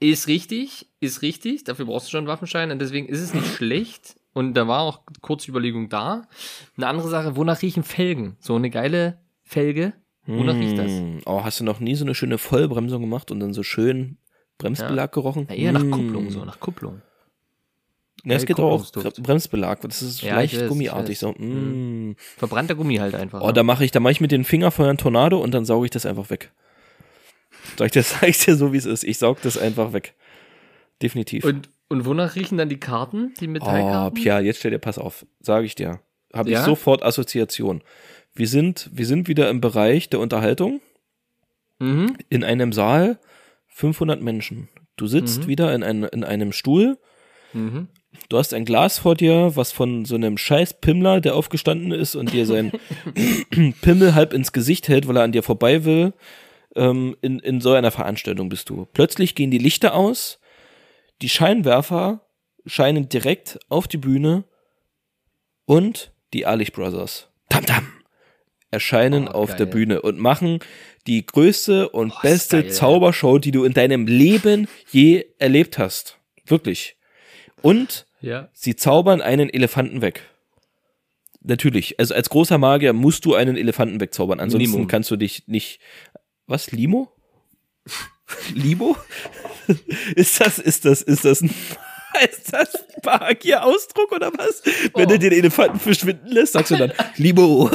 [0.00, 1.64] Ist richtig, ist richtig.
[1.64, 4.16] Dafür brauchst du schon einen Waffenschein und deswegen ist es nicht schlecht.
[4.32, 6.22] Und da war auch kurz Überlegung da.
[6.76, 8.36] Eine andere Sache, wonach riechen Felgen?
[8.40, 9.92] So eine geile Felge.
[10.26, 10.90] Wonach riecht das?
[10.90, 14.18] Mm, Oh, hast du noch nie so eine schöne Vollbremsung gemacht und dann so schön
[14.58, 15.46] Bremsbelag gerochen?
[15.48, 15.90] Na, eher nach Mm.
[15.90, 17.00] Kupplung, so nach Kupplung.
[18.24, 18.84] Ne, es geht auch.
[18.92, 19.80] Bremsbelag.
[19.82, 21.18] Das ist Ja, leicht ich weiß, gummiartig.
[21.18, 21.32] So.
[21.32, 22.16] Mm.
[22.38, 23.40] Verbrannter Gummi halt einfach.
[23.40, 23.52] Oh, ne?
[23.52, 25.90] da mache ich, da mache ich mit den Fingerfeuer einen Tornado und dann sauge ich
[25.90, 26.52] das einfach weg.
[27.78, 29.04] Sag ich dir, sag ich dir so, wie es ist.
[29.04, 30.14] Ich saug das einfach weg.
[31.02, 31.44] Definitiv.
[31.44, 34.14] und, und wonach riechen dann die Karten, die oh, Metallkarten?
[34.22, 35.26] Pia, jetzt stell dir, pass auf.
[35.40, 36.00] Sage ich dir.
[36.32, 36.64] Habe ich Ja?
[36.64, 37.82] sofort Assoziation.
[38.34, 40.80] Wir sind, wir sind wieder im Bereich der Unterhaltung.
[41.78, 42.16] Mhm.
[42.30, 43.18] In einem Saal,
[43.68, 44.68] 500 Menschen.
[44.96, 45.46] Du sitzt Mhm.
[45.48, 46.98] wieder in, ein, in einem Stuhl.
[47.52, 47.88] Mhm.
[48.30, 52.14] Du hast ein Glas vor dir, was von so einem scheiß Pimmler, der aufgestanden ist
[52.14, 52.72] und dir sein
[53.82, 56.14] Pimmel halb ins Gesicht hält, weil er an dir vorbei will.
[56.76, 58.86] Ähm, in, in so einer Veranstaltung bist du.
[58.92, 60.38] Plötzlich gehen die Lichter aus,
[61.22, 62.20] die Scheinwerfer
[62.66, 64.44] scheinen direkt auf die Bühne
[65.64, 67.28] und die Ehrlich Brothers.
[67.48, 67.88] Tam-tam!
[68.70, 69.58] Erscheinen Oh, auf geil.
[69.58, 70.58] der Bühne und machen
[71.06, 76.18] die größte und Oh, beste geil, Zaubershow, die du in deinem Leben je erlebt hast.
[76.44, 76.96] Wirklich.
[77.62, 78.48] Und Ja.
[78.52, 80.22] sie zaubern einen Elefanten weg.
[81.40, 81.98] Natürlich.
[82.00, 84.40] Also als großer Magier musst du einen Elefanten wegzaubern.
[84.40, 84.88] Ansonsten Minimum.
[84.88, 85.78] kannst du dich nicht.
[86.46, 86.70] Was?
[86.70, 87.12] Limo?
[88.54, 88.96] Limo?
[90.14, 91.48] ist das, ist das, ist das ein,
[92.30, 94.62] ist das ein Magier-Ausdruck oder was?
[94.94, 95.08] Wenn Oh.
[95.10, 97.70] du den Elefanten verschwinden lässt, sagst du dann Limo.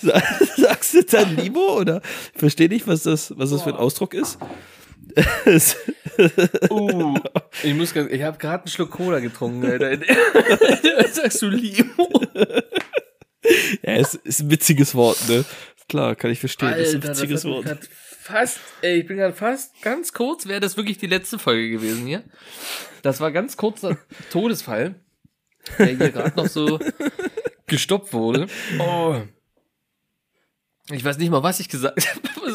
[0.00, 0.22] Sa-
[0.56, 2.00] sagst du dann Limo oder?
[2.34, 4.38] Versteh nicht, was das, was das für ein Ausdruck ist?
[6.70, 7.18] Uh,
[7.62, 9.98] ich muss ganz, ich habe gerade einen Schluck Cola getrunken, Alter.
[11.12, 12.08] Sagst du Limo?
[13.82, 15.44] ja, es ist ein witziges Wort, ne?
[15.92, 16.70] Klar, kann ich verstehen.
[16.70, 17.66] das ist ein Alter, witziges Wort.
[17.90, 22.06] fast, ey, ich bin gerade fast ganz kurz, wäre das wirklich die letzte Folge gewesen
[22.06, 22.22] hier.
[23.02, 23.98] Das war ganz kurzer
[24.30, 24.94] Todesfall,
[25.78, 26.80] der hier gerade noch so
[27.66, 28.46] gestoppt wurde.
[28.78, 29.20] Oh.
[30.90, 32.54] Ich weiß nicht mal, was ich gesagt habe.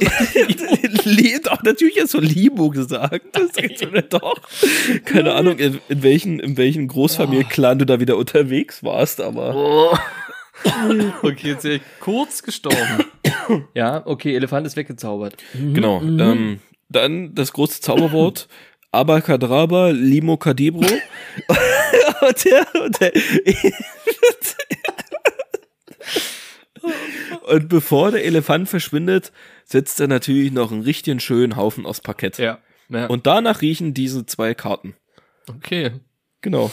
[1.43, 3.23] Doch, natürlich hast du Limo gesagt.
[3.33, 4.41] Das geht so doch.
[5.05, 9.55] Keine Ahnung, in, in welchen, in welchen Großfamilienclan du da wieder unterwegs warst, aber.
[9.55, 9.97] Oh.
[11.21, 13.05] Okay, jetzt wäre ich kurz gestorben.
[13.73, 15.37] Ja, okay, Elefant ist weggezaubert.
[15.53, 16.01] Genau.
[16.01, 18.47] Ähm, dann das große Zauberwort.
[18.91, 20.81] Abacadabra, Limo Cadibro.
[20.87, 23.11] und der, und der,
[27.43, 29.31] und bevor der Elefant verschwindet,
[29.65, 32.37] setzt er natürlich noch einen richtigen schönen Haufen aufs Parkett.
[32.37, 32.59] Ja.
[32.89, 33.07] ja.
[33.07, 34.95] Und danach riechen diese zwei Karten.
[35.49, 35.91] okay.
[36.41, 36.71] Genau.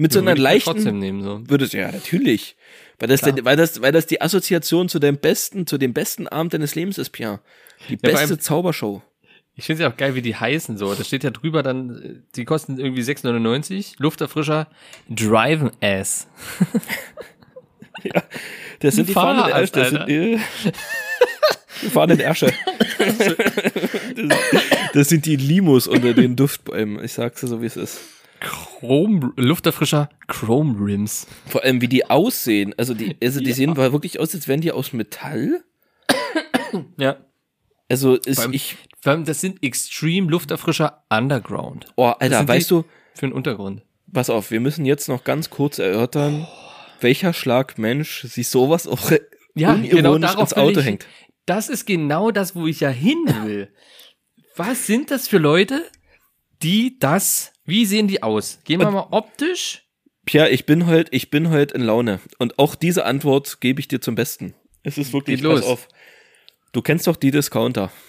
[0.00, 0.02] Ja.
[0.02, 0.70] Mit so einer leichten.
[0.70, 1.42] trotzdem nehmen, so.
[1.48, 2.56] Würdest ja, natürlich.
[2.98, 6.26] Weil das, der, weil, das, weil das die Assoziation zu dem besten, zu dem besten
[6.28, 7.40] Abend deines Lebens ist, Pierre.
[7.88, 9.02] Die vor beste allem- Zaubershow.
[9.56, 10.94] Ich finde es ja auch geil, wie die heißen so.
[10.94, 13.96] Da steht ja drüber dann, äh, die kosten irgendwie 6,99.
[13.98, 14.68] Lufterfrischer
[15.08, 16.28] Drive Ass.
[18.78, 19.72] Das sind die Fahrrad, Ärsche.
[19.72, 20.40] Das sind die,
[22.16, 22.52] die Ärsche.
[24.16, 24.38] das,
[24.94, 27.04] das sind die Limos unter den Duftbäumen.
[27.04, 28.00] Ich sag's dir so, wie es ist.
[28.40, 31.26] Chrome, Lufterfrischer Chrome Rims.
[31.46, 32.74] Vor allem, wie die aussehen.
[32.76, 35.62] Also, die, also die sehen wirklich aus, als wären die aus Metall.
[36.98, 37.16] Ja.
[37.88, 41.86] Also, ist Vor allem- ich, Vor allem, das sind Extreme Lufterfrischer Underground.
[41.96, 42.84] oh, Alter, weißt du,
[43.14, 43.82] Für den Untergrund.
[44.12, 46.46] pass auf, wir müssen jetzt noch ganz kurz erörtern,
[47.00, 49.10] welcher Schlag Mensch sich sowas auch
[49.54, 51.06] unironisch ins will Auto ich, hängt.
[51.46, 53.72] Das ist genau das, wo ich ja hin will.
[54.56, 55.82] Was sind das für Leute,
[56.62, 58.58] die das, wie sehen die aus?
[58.64, 59.84] Gehen wir mal optisch.
[60.26, 62.20] Pierre, ich bin heute, ich bin heute in Laune.
[62.38, 64.54] Und auch diese Antwort gebe ich dir zum Besten.
[64.82, 65.60] Es ist wirklich, Geht los.
[65.60, 65.88] pass auf.
[66.72, 67.90] Du kennst doch die Discounter.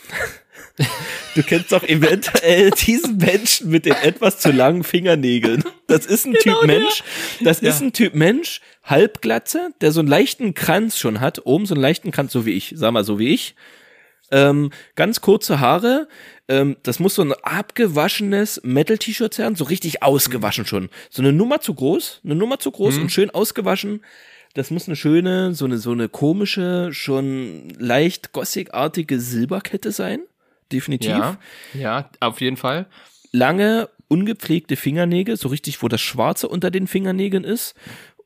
[1.36, 5.64] Du kennst doch eventuell diesen Menschen mit den etwas zu langen Fingernägeln.
[5.88, 7.04] Das ist ein Genau Typ Mensch.
[7.42, 7.70] Das Ja.
[7.70, 11.46] ist ein Typ Mensch, Halbglatze, der so einen leichten Kranz schon hat.
[11.46, 12.74] Oben so einen leichten Kranz, so wie ich.
[12.76, 13.56] Sag mal, so wie ich.
[14.32, 16.08] Ähm, ganz kurze Haare.
[16.48, 20.90] Ähm, das muss so ein abgewaschenes Metal-T-Shirt sein, so richtig ausgewaschen schon.
[21.10, 24.04] So eine Nummer zu groß, eine Nummer zu groß und schön ausgewaschen.
[24.54, 30.22] Das muss eine schöne, so eine, so eine komische, schon leicht gossigartige Silberkette sein.
[30.72, 31.10] Definitiv.
[31.10, 31.38] Ja,
[31.74, 32.86] ja, auf jeden Fall.
[33.32, 37.76] Lange, ungepflegte Fingernägel, so richtig, wo das Schwarze unter den Fingernägeln ist.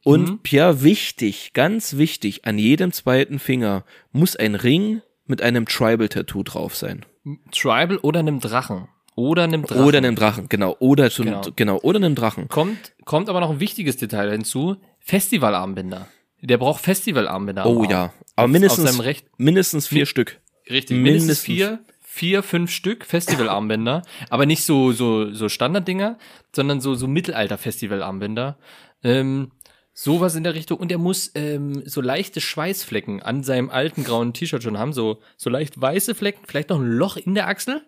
[0.04, 0.40] Und Mhm.
[0.44, 6.76] Pierre, wichtig, ganz wichtig, an jedem zweiten Finger muss ein Ring mit einem Tribal-Tattoo drauf
[6.76, 7.06] sein.
[7.52, 8.88] Tribal oder einem Drachen.
[9.16, 9.84] Oder einem Drachen.
[9.84, 10.76] Oder einem Drachen, genau.
[10.80, 11.42] Oder so genau.
[11.56, 11.80] Genau.
[11.80, 12.50] oder einem Drachen.
[12.50, 14.76] kommt, kommt aber noch ein wichtiges Detail hinzu.
[15.00, 16.08] Festivalarmbänder.
[16.42, 17.66] Der braucht Festivalarmbänder.
[17.66, 18.14] Oh ja.
[18.36, 19.02] Aber mindestens,
[19.38, 20.42] mindestens vier Stück.
[20.70, 21.46] richtig, mindestens mindestens.
[21.46, 24.02] vier, vier, fünf Stück Festivalarmbänder.
[24.30, 26.18] aber nicht so, so, so Standarddinger,
[26.54, 28.58] sondern so, so Mittelalter-Festivalarmbänder.
[29.04, 29.52] Ähm,
[29.96, 30.78] sowas in der Richtung.
[30.78, 34.94] Und er muss ähm, so leichte Schweißflecken an seinem alten grauen T-Shirt schon haben.
[34.94, 37.82] So, so leicht weiße Flecken, vielleicht noch ein Loch in der Achsel.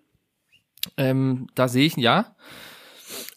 [0.96, 2.36] Ähm, da sehe ich ein Ja.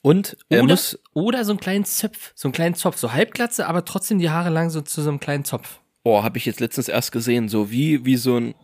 [0.02, 3.66] Und er Oder, muss, oder so einen kleinen Zopf, so einen kleinen Zopf, so Halbglatze,
[3.66, 5.80] aber trotzdem die Haare lang so zu so einem kleinen Zopf.
[6.04, 8.54] oh, habe ich jetzt letztens erst gesehen, so wie, wie so ein,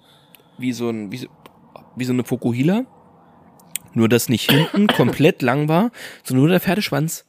[0.57, 1.29] wie so ein, wie so,
[1.95, 2.87] wie so eine Fokuhila.
[3.93, 5.91] Nur, dass nicht hinten komplett lang war,
[6.25, 7.26] sondern nur der Pferdeschwanz.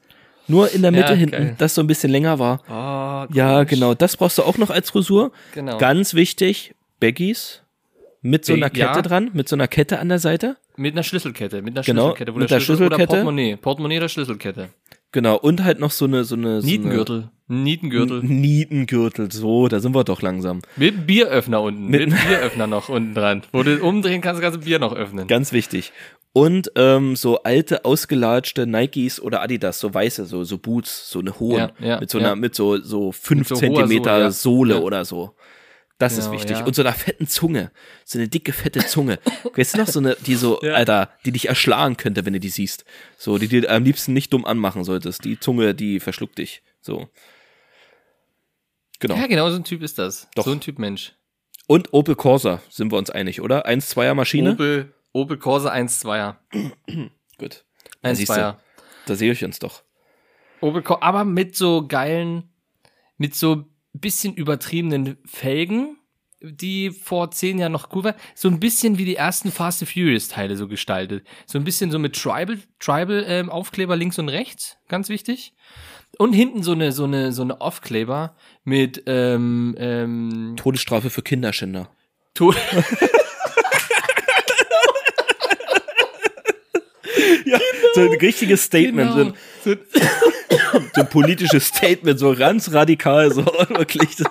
[0.47, 1.55] Nur in der Mitte Ja, hinten, geil.
[1.57, 2.61] das so ein bisschen länger war.
[2.69, 3.93] Oh, Ja, genau.
[3.93, 5.31] Das brauchst du auch noch als Frisur.
[5.53, 5.77] Genau.
[5.77, 7.63] Ganz wichtig, Baggies
[8.21, 9.01] mit so einer Kette ja.
[9.01, 10.57] dran, mit so einer Kette an der Seite.
[10.75, 12.33] Mit einer Schlüsselkette, mit einer Genau, Schlüsselkette.
[12.35, 13.07] wo mit der der Schlüssel- Oder Schlüsselkette.
[13.25, 14.69] Portemonnaie, Portemonnaie oder Schlüsselkette.
[15.17, 15.35] Genau.
[15.35, 18.21] Und halt noch so eine, so eine, so Nietengürtel, Eine Nietengürtel.
[18.21, 19.31] Nietengürtel.
[19.31, 20.61] So, da sind wir doch langsam.
[20.75, 23.41] Mit einem Bieröffner unten, Mit- mit, einem Bieröffner noch unten dran.
[23.51, 25.25] Wo du umdrehen kannst, kannst du Bier noch öffnen.
[25.25, 25.91] Ganz wichtig.
[26.33, 31.39] Und ähm, so alte, ausgelatschte Nikes oder Adidas, so weiße, so, so Boots, so eine
[31.39, 32.35] hohen, Ja, ja, mit so einer, ja.
[32.35, 34.73] mit so, so fünf so hoher Zentimeter Sohle.
[34.75, 35.31] Sohle oder so.
[35.99, 36.57] Das ist Genau, wichtig.
[36.59, 36.65] ja.
[36.65, 37.71] Und so einer fetten Zunge.
[38.05, 39.19] So eine dicke, fette Zunge.
[39.55, 40.73] Weißt du noch, so eine, die so, Ja.
[40.73, 42.85] Alter, die dich erschlagen könnte, wenn du die siehst.
[43.17, 45.25] So, die dir am liebsten nicht dumm anmachen solltest.
[45.25, 46.61] Die Zunge, die verschluckt dich.
[46.81, 47.09] So.
[48.99, 49.15] Genau.
[49.15, 50.27] Ja, genau, so ein Typ ist das.
[50.35, 50.45] Doch.
[50.45, 51.13] So ein Typ Mensch.
[51.67, 53.67] Und Opel Corsa, sind wir uns einig, oder?
[53.67, 54.51] 1-2er Maschine?
[54.53, 56.35] Opel, Opel Corsa 1.2er.
[57.37, 57.65] Gut.
[58.03, 58.55] Ja, siehste, 1.2er.
[59.05, 59.83] Da sehe ich uns doch.
[60.61, 62.49] Opel Corsa, aber mit so geilen,
[63.17, 65.97] mit so bisschen übertriebenen Felgen,
[66.41, 68.15] die vor zehn Jahren noch cool waren.
[68.35, 71.25] So ein bisschen wie die ersten Fast and Furious Teile so gestaltet.
[71.47, 75.53] So ein bisschen so mit Tribal, Tribal ähm, Aufkleber links und rechts, ganz wichtig.
[76.19, 81.89] Und hinten so eine, so eine, so eine Aufkleber mit, ähm, ähm, Todesstrafe für Kinderschänder.
[82.33, 82.55] Tod
[87.45, 87.59] Ja,
[87.95, 89.33] so ein richtiges Statement, Genau.
[89.63, 89.71] so,
[90.93, 94.15] so ein politisches Statement, so ganz radikal, so wirklich.
[94.17, 94.25] So.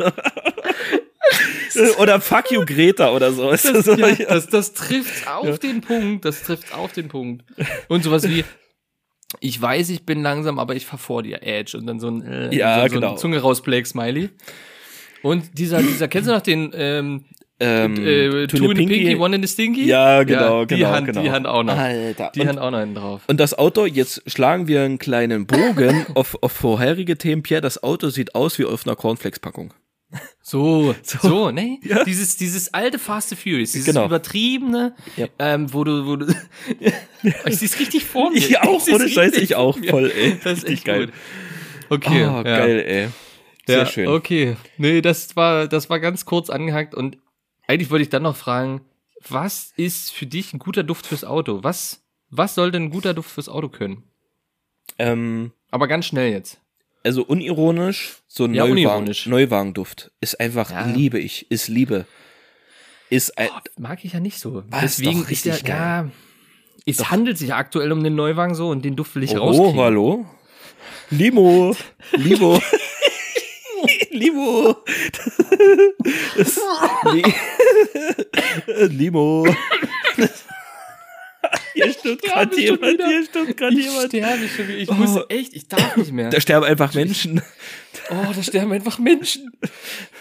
[1.99, 3.51] Oder fuck you Greta oder so.
[3.51, 3.95] Das so?
[3.95, 7.45] ja, das, das trifft auf den Punkt, das trifft auf den Punkt.
[7.89, 8.45] Und sowas wie,
[9.41, 11.77] ich weiß, ich bin langsam, aber ich fahr vor dir, Edge.
[11.77, 13.13] Und dann so ein, äh, Ja, so, so genau.
[13.13, 14.31] ein Zunge raus, Blake Smiley.
[15.23, 17.25] Und dieser, dieser, kennst du noch den, ähm,
[17.59, 19.85] ähm, äh, two in the pinky, one in the stinky?
[19.87, 21.23] Ja, genau, die genau, Hand, genau.
[21.23, 21.77] Die Hand auch noch.
[21.77, 22.31] Alter.
[22.35, 23.23] Die und, Hand auch noch hinten drauf.
[23.27, 27.43] und das Auto, jetzt schlagen wir einen kleinen Bogen auf, auf vorherige Themen.
[27.43, 29.73] Pierre, das Auto sieht aus wie auf einer Cornflakes-Packung.
[30.41, 31.79] So, so, ne?
[31.83, 32.05] Ja.
[32.05, 34.05] Dieses, dieses alte Fast and Furious, dieses Genau.
[34.07, 35.27] übertriebene, Ja.
[35.41, 36.27] ähm, wo du, wo du,
[37.47, 38.37] ich sehe es richtig vor mir.
[38.37, 40.37] Ich auch, ohne Scheiß, ich auch, voll, ey.
[40.45, 41.07] Das ist Richtig echt geil.
[41.07, 41.15] gut.
[41.89, 42.23] Okay.
[42.27, 42.43] Oh, ja.
[42.45, 43.09] geil, ey.
[43.67, 44.07] Sehr ja, schön.
[44.07, 44.57] Okay.
[44.79, 47.19] Nee, das war, das war ganz kurz angehackt und
[47.67, 48.81] eigentlich wollte ich dann noch fragen,
[49.29, 51.63] was ist für dich ein guter Duft fürs Auto?
[51.63, 54.05] Was, was soll denn ein guter Duft fürs Auto können?
[54.99, 56.61] Ähm, Aber ganz schnell jetzt.
[57.05, 59.13] also unironisch, so ein Ja, Neuwagen.
[59.27, 60.11] Neuwagenduft.
[60.21, 60.87] Ist einfach, Ja.
[60.87, 62.07] liebe ich, ist Liebe.
[63.11, 64.65] Ist ein, Oh, mag ich ja nicht so.
[64.69, 64.81] Was?
[64.81, 66.11] Deswegen Doch, ist ja, richtig ja,
[66.87, 69.81] es handelt sich aktuell um den Neuwagen so und den Duft will ich oh, rauskriegen.
[69.81, 70.27] hallo?
[71.11, 71.75] Limo,
[72.13, 72.61] Limo.
[74.17, 74.77] Limo.
[76.37, 76.61] Das,
[77.13, 77.35] Li-
[78.89, 79.47] Limo.
[81.75, 84.09] Hier sterbe gerade jemand, hier stimmt gerade Ich jemand.
[84.09, 84.79] sterbe schon wieder.
[84.79, 84.95] Ich Oh.
[84.95, 86.31] muss echt, ich darf nicht mehr.
[86.31, 87.43] Da sterben einfach Menschen.
[88.11, 89.53] Oh, da sterben einfach Menschen.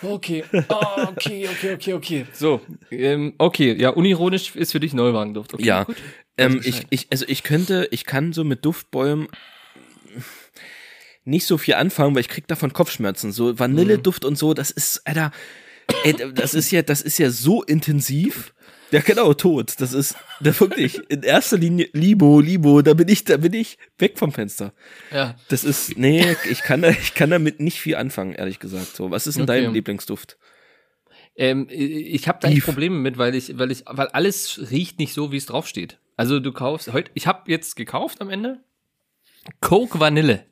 [0.02, 0.44] Okay.
[0.70, 2.26] Oh, okay, okay, okay, okay.
[2.34, 5.54] So, ähm, okay, ja, unironisch ist für dich Neuwagenduft.
[5.54, 5.96] Okay, Ja, gut.
[6.38, 9.30] Ähm, ich, ich, also ich könnte, ich kann so mit Duftbäumen
[11.26, 13.32] nicht so viel anfangen, weil ich krieg davon Kopfschmerzen.
[13.32, 15.32] So Vanilleduft und so, das ist, Alter,
[16.04, 18.54] ey, das ist ja, das ist ja so intensiv.
[18.92, 19.74] Ja, genau, tot.
[19.80, 23.78] Das ist, da wirklich, in erster Linie, Libo, Libo, da bin ich, da bin ich
[23.98, 24.74] weg vom Fenster.
[25.12, 25.36] Ja.
[25.50, 28.96] Das ist, nee, ich kann da, ich kann damit nicht viel anfangen, ehrlich gesagt.
[28.96, 29.64] So, was ist denn Okay.
[29.64, 30.38] dein Lieblingsduft?
[31.36, 32.64] Ähm, ich habe da echt.
[32.64, 35.98] Probleme mit, weil ich, weil ich, weil alles riecht nicht so, wie es draufsteht.
[36.16, 38.64] Also du kaufst heute, ich habe jetzt gekauft am Ende
[39.60, 40.46] Coke Vanille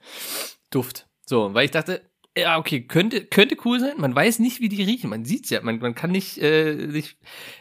[0.75, 1.07] Duft.
[1.25, 2.01] So, weil ich dachte,
[2.37, 3.93] ja okay, könnte könnte cool sein.
[3.97, 5.09] Man weiß nicht, wie die riechen.
[5.09, 7.17] Man sieht's ja, man, man kann nicht, äh, nicht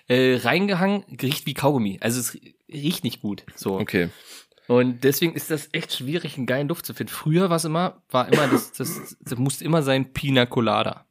[0.08, 1.98] äh, reingehangen, riecht wie Kaugummi.
[2.00, 2.38] Also es
[2.68, 3.44] riecht nicht gut.
[3.54, 3.78] So.
[3.78, 4.08] Okay.
[4.68, 7.12] Und deswegen ist das echt schwierig, einen geilen Duft zu finden.
[7.12, 11.06] Früher war es immer, war immer das, das, das musste immer sein Pina Colada.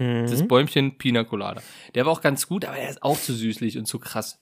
[0.00, 1.62] Das Bäumchen Pina Colada.
[1.94, 4.40] Der war auch ganz gut, aber er ist auch zu süßlich und zu krass.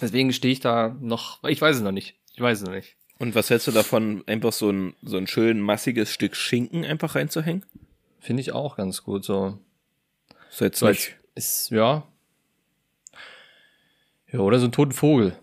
[0.00, 2.16] Deswegen stehe ich da noch, ich weiß es noch nicht.
[2.34, 2.96] Ich weiß es noch nicht.
[3.22, 7.14] Und was hältst du davon, einfach so ein, so ein schön massiges Stück Schinken einfach
[7.14, 7.64] reinzuhängen?
[8.18, 9.60] Finde ich auch ganz gut, so.
[10.50, 12.02] So jetzt So als, ist, ja.
[14.32, 15.38] Ja, oder so ein toten Vogel.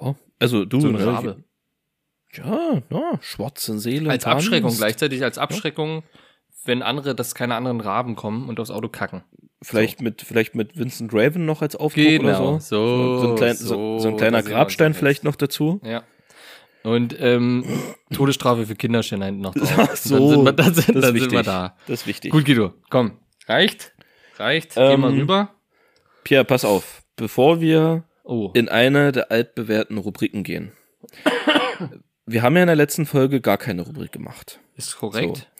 [0.00, 0.16] Ja.
[0.40, 1.06] Also du, So ein ne?
[1.06, 1.44] Rabe.
[2.32, 4.10] Ja, ja, schwarze Seele.
[4.10, 4.24] Als.
[4.24, 6.02] Abschreckung, gleichzeitig als Abschreckung
[6.64, 9.22] wenn andere, dass keine anderen Raben kommen und aufs Auto kacken.
[9.62, 12.42] Vielleicht mit, vielleicht mit Vincent Raven noch als Aufdruck oder so.
[12.44, 15.80] Genau, so, so, ein, klein, so, so, so ein kleiner Grabstein vielleicht noch dazu.
[15.84, 16.02] Ja.
[16.82, 17.64] Und ähm,
[18.12, 19.72] Todesstrafe für Kinder stehen da hinten noch drauf.
[19.78, 21.42] Ach so, dann sind wir, dann sind, Das ist dann sind wir wichtig.
[21.44, 21.76] da.
[21.86, 22.32] Das ist wichtig.
[22.32, 23.18] Gut, Guido, komm.
[23.46, 23.92] Reicht?
[24.38, 24.74] Reicht?
[24.74, 25.50] Geh Ähm, mal rüber.
[26.24, 27.02] Pierre, pass auf.
[27.16, 28.50] Bevor wir Oh.
[28.54, 30.72] in eine der altbewährten Rubriken gehen.
[32.26, 34.60] Wir haben ja in der letzten Folge gar keine Rubrik gemacht.
[34.76, 35.50] Ist korrekt.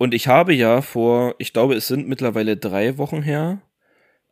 [0.00, 3.60] Und ich habe ja vor, ich glaube, es sind mittlerweile drei Wochen her,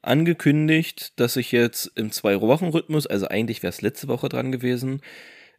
[0.01, 5.03] angekündigt, dass ich jetzt im Zwei-Wochen-Rhythmus, also eigentlich wäre es letzte Woche dran gewesen,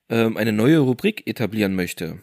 [0.10, 2.18] ähm, eine neue Rubrik etablieren möchte.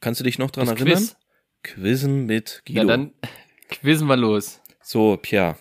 [0.00, 0.96] Kannst du dich noch dran Das erinnern?
[0.96, 1.16] Quiz.
[1.64, 2.80] Quizzen mit Guido.
[2.80, 3.12] Ja, dann
[3.68, 4.62] quizzen wir los.
[4.82, 5.58] So, Pierre.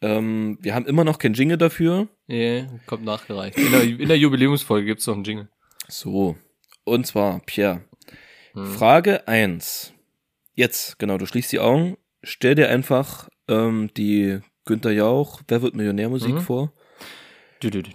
[0.00, 2.06] Ähm, wir haben immer noch kein Jingle dafür.
[2.28, 3.58] Ja, kommt nachgereicht.
[3.58, 5.48] In der, in der Jubiläumsfolge gibt's noch einen Jingle.
[5.88, 6.36] So.
[6.84, 7.82] Und zwar, Pierre.
[8.52, 8.66] Hm.
[8.66, 9.94] Frage eins.
[10.60, 11.96] Jetzt, genau, du schließt die Augen.
[12.22, 16.40] Stell dir einfach ähm, die Günther Jauch, Wer wird Millionär-Musik Mhm.
[16.42, 16.72] vor.
[17.62, 17.90] Dü, dü, dü.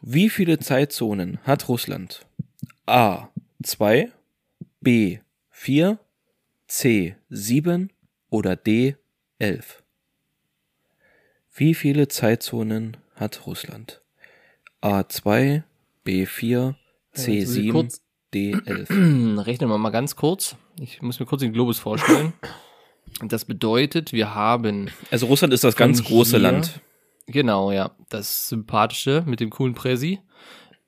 [0.00, 2.24] Wie viele Zeitzonen hat Russland?
[2.86, 3.26] A.
[3.64, 4.12] 2,
[4.80, 5.18] B.
[5.50, 5.98] 4,
[6.68, 7.16] C.
[7.28, 7.90] 7
[8.30, 8.94] oder D.
[9.40, 9.82] 11?
[11.56, 14.00] Wie viele Zeitzonen hat Russland?
[14.80, 15.08] A.
[15.08, 15.64] 2,
[16.04, 16.24] B.
[16.24, 16.76] 4,
[17.12, 17.32] C.
[17.40, 18.00] jetzt muss ich 7, kurz-
[18.32, 18.52] D.
[18.64, 18.88] 11.
[19.44, 20.54] Rechnen wir mal ganz kurz.
[20.80, 22.32] Ich muss mir kurz den Globus vorstellen.
[23.22, 26.80] Das bedeutet, wir haben, Also Russland ist das ganz große hier- Land.
[27.26, 30.20] genau, ja, das Sympathische mit dem coolen Präsi.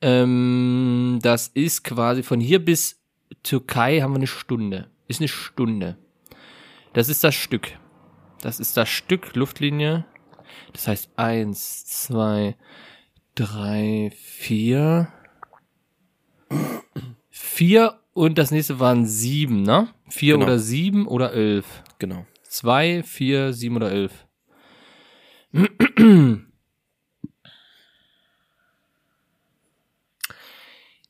[0.03, 3.01] Ähm, das ist quasi von hier bis
[3.43, 4.91] Türkei haben wir eine Stunde.
[5.09, 5.97] Ist eine Stunde.
[6.93, 7.77] Das ist das Stück.
[8.43, 10.05] Das ist das Stück Luftlinie.
[10.73, 12.57] Das heißt eins, zwei,
[13.35, 15.09] drei, vier.
[17.29, 19.89] Vier und das nächste waren sieben, ne?
[20.11, 20.45] Vier Genau.
[20.47, 21.83] oder sieben oder elf.
[21.99, 22.27] Genau.
[22.43, 24.27] Zwei, vier, sieben oder elf.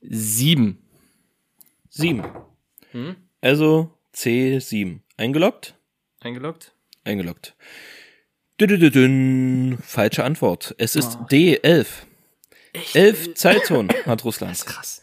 [0.02, 0.78] Sieben.
[1.88, 2.22] Sieben.
[2.92, 3.16] Hm?
[3.40, 5.00] Also C7.
[5.16, 5.74] Eingeloggt?
[6.20, 6.72] Eingeloggt?
[7.04, 7.54] Eingeloggt.
[8.60, 9.78] Düdüdüdün.
[9.82, 10.74] Falsche Antwort.
[10.78, 11.26] Es ist Oh.
[11.30, 11.86] D11.
[12.94, 14.64] Elf Zeitzonen hat Russland.
[14.64, 15.02] Krass.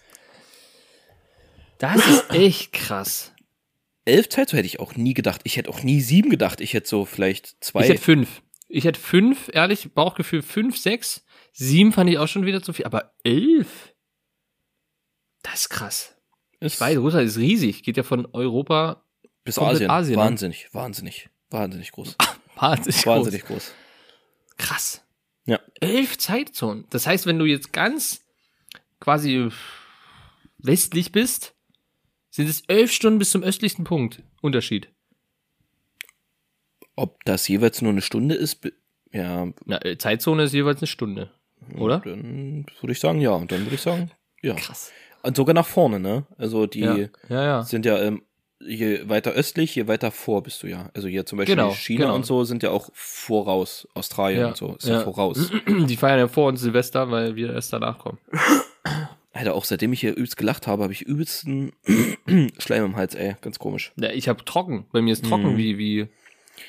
[1.80, 3.34] Das ist echt krass.
[4.06, 5.42] Elf Zeitzonen hätte ich auch nie gedacht.
[5.44, 6.62] Ich hätte auch nie sieben gedacht.
[6.62, 7.82] Ich hätte so vielleicht zwei.
[7.82, 8.42] Ich hätte fünf.
[8.70, 11.24] Ich hätte fünf, ehrlich, Bauchgefühl fünf, sechs.
[11.54, 13.94] Sieben fand ich auch schon wieder zu viel, aber elf?
[15.42, 16.16] Das ist krass.
[16.60, 17.84] ist Ich weiß, Russland ist riesig.
[17.84, 19.04] Geht ja von Europa
[19.44, 19.90] bis Asien.
[19.90, 20.26] Asien, ne?
[20.26, 22.16] wahnsinnig, wahnsinnig, wahnsinnig groß.
[22.56, 23.06] wahnsinnig groß.
[23.06, 23.74] wahnsinnig groß.
[24.58, 25.04] Krass.
[25.46, 25.60] Ja.
[25.80, 26.86] Elf Zeitzonen.
[26.90, 28.22] Das heißt, wenn du jetzt ganz
[29.00, 29.50] quasi
[30.58, 31.56] westlich bist,
[32.38, 34.22] sind es elf Stunden bis zum östlichsten Punkt.
[34.44, 34.90] Unterschied.
[36.96, 38.62] Ob das jeweils nur eine Stunde ist,
[39.12, 41.32] ja, Na, äh, Zeitzone ist jeweils eine Stunde.
[41.76, 42.00] Oder?
[42.00, 43.32] dann würde ich sagen, ja.
[43.32, 44.12] Und dann würde ich sagen,
[44.44, 44.54] ja.
[44.54, 44.92] Krass.
[45.24, 46.28] Und sogar nach vorne, ne?
[46.38, 47.10] Also die Ja, ja.
[47.44, 47.64] ja.
[47.64, 48.22] sind ja, ähm,
[48.60, 50.92] je weiter östlich, je weiter vor bist du ja.
[50.94, 52.16] Also hier zum Beispiel Genau, China genau.
[52.16, 53.88] und so sind ja auch voraus.
[53.96, 55.02] Australien und so ist ja, ja.
[55.02, 55.52] voraus.
[55.68, 58.20] Die feiern ja vor uns Silvester, weil wir erst danach kommen.
[59.38, 61.72] Alter, auch seitdem ich hier übelst gelacht habe, habe ich übelsten
[62.60, 63.36] Schleim im Hals, ey.
[63.42, 63.92] Ganz komisch.
[63.96, 64.86] Ja, ich habe trocken.
[64.92, 65.58] Bei mir ist trocken Mhm.
[65.58, 66.08] wie, wie.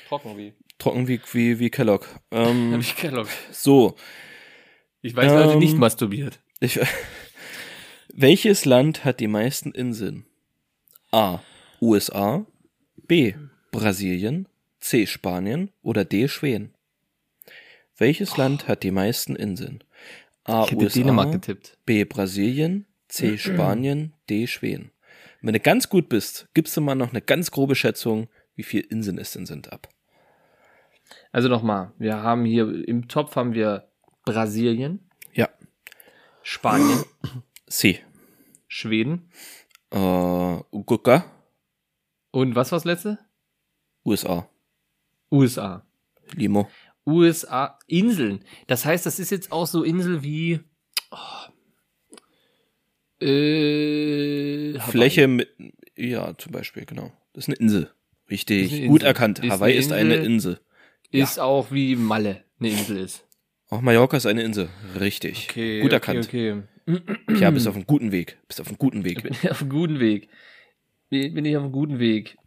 [0.07, 0.53] Trocken wie.
[0.77, 2.05] Trocken wie, wie, wie Kellogg.
[2.31, 3.27] Ähm, ich Kellogg.
[3.51, 3.95] so,
[5.01, 6.39] Ich weiß, Leute Ähm, nicht masturbiert.
[6.59, 6.79] ich,
[8.13, 10.25] welches Land hat die meisten Inseln?
[11.11, 11.39] A.
[11.81, 12.45] USA,
[13.07, 13.33] B.
[13.71, 14.47] Brasilien,
[14.79, 15.07] C.
[15.07, 16.27] Spanien oder D.
[16.27, 16.73] Schweden?
[17.97, 19.83] Welches Land hat die meisten Inseln?
[20.49, 20.63] A.
[20.65, 21.77] Ich hätte USA, Dänemark getippt.
[21.85, 22.03] B.
[22.05, 23.37] Brasilien, C.
[23.37, 24.47] Spanien, D.
[24.47, 24.91] Schweden.
[25.41, 28.83] Wenn du ganz gut bist, gibst du mal noch eine ganz grobe Schätzung, wie viele
[28.83, 29.87] Inseln es denn sind, ab.
[31.31, 33.87] Also nochmal, wir haben hier im Topf haben wir
[34.25, 35.49] Brasilien, Ja.
[36.43, 37.03] Spanien,
[37.67, 37.99] C.
[38.67, 39.29] Schweden
[39.91, 41.25] Äh, Gucka,
[42.31, 43.17] und was war das letzte?
[44.05, 44.47] USA.
[45.31, 45.85] USA.
[46.35, 46.69] Limo.
[47.05, 48.43] USA, Inseln.
[48.67, 50.59] Das heißt, das ist jetzt auch so Insel wie
[51.11, 51.49] oh,
[53.25, 54.79] äh.
[54.79, 55.49] Fläche mit,
[55.95, 57.11] ja, zum Beispiel, genau.
[57.33, 57.91] Das ist eine Insel.
[58.29, 59.07] Richtig, eine gut Insel.
[59.07, 59.39] erkannt.
[59.39, 60.59] Ist Hawaii eine ist eine Insel.
[61.11, 63.25] Ist auch wie Malle eine Insel ist.
[63.69, 64.69] Auch Mallorca ist eine Insel.
[64.99, 65.47] Richtig.
[65.47, 66.27] gut erkannt.
[66.27, 66.63] Okay,
[67.39, 68.37] Ja, bist auf einem guten Weg.
[68.47, 69.23] Bist auf einem guten Weg.
[69.23, 70.29] Bin ich auf einem guten Weg.
[71.09, 72.37] Bin ich auf einem guten Weg.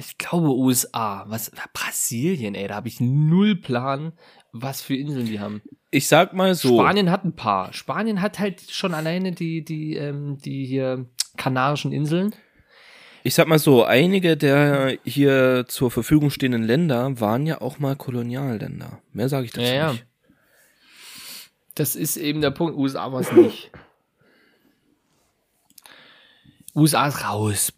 [0.00, 1.24] Ich glaube USA.
[1.28, 1.50] Was?
[1.72, 4.12] Brasilien, ey, da habe ich null Plan,
[4.52, 5.62] was für Inseln die haben.
[5.90, 6.78] Ich sag mal so.
[6.78, 7.72] Spanien hat ein paar.
[7.72, 12.34] Spanien hat halt schon alleine die, die, ähm, die hier Kanarischen Inseln.
[13.22, 17.96] Ich sag mal so, einige der hier zur Verfügung stehenden Länder waren ja auch mal
[17.96, 19.02] Kolonialländer.
[19.12, 19.92] Mehr sage ich dazu Ja, ja.
[19.92, 20.06] nicht.
[21.74, 22.76] Das ist eben der Punkt.
[22.76, 23.70] USA war es nicht.
[26.74, 27.72] USA ist raus.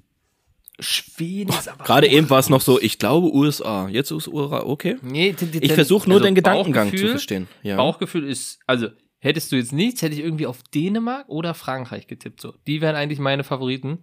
[0.83, 1.85] Schweden ist aber.
[1.85, 3.89] Gerade eben war es noch so, ich glaube USA.
[3.89, 4.99] Jetzt ist USA, okay.
[5.03, 7.49] Nee, den, den, Ich versuche nur also den Gedankengang zu verstehen.
[7.62, 7.76] Ja.
[7.76, 12.41] Bauchgefühl ist, also hättest du jetzt nichts, hätte ich irgendwie auf Dänemark oder Frankreich getippt.
[12.41, 14.03] So, die wären eigentlich meine Favoriten.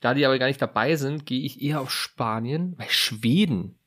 [0.00, 3.78] Da die aber gar nicht dabei sind, gehe ich eher auf Spanien, weil Schweden.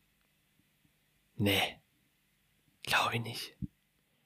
[1.35, 1.61] Nee.
[2.83, 3.55] Glaube ich nicht.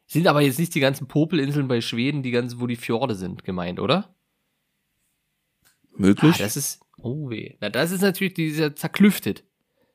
[0.05, 3.43] Sind aber jetzt nicht die ganzen Popelinseln bei Schweden, die ganzen, wo die Fjorde sind,
[3.43, 4.13] gemeint, oder?
[5.95, 6.35] Möglich.
[6.35, 7.55] Ah, das ist, oh weh.
[7.59, 9.43] Na, das ist natürlich dieser zerklüftet.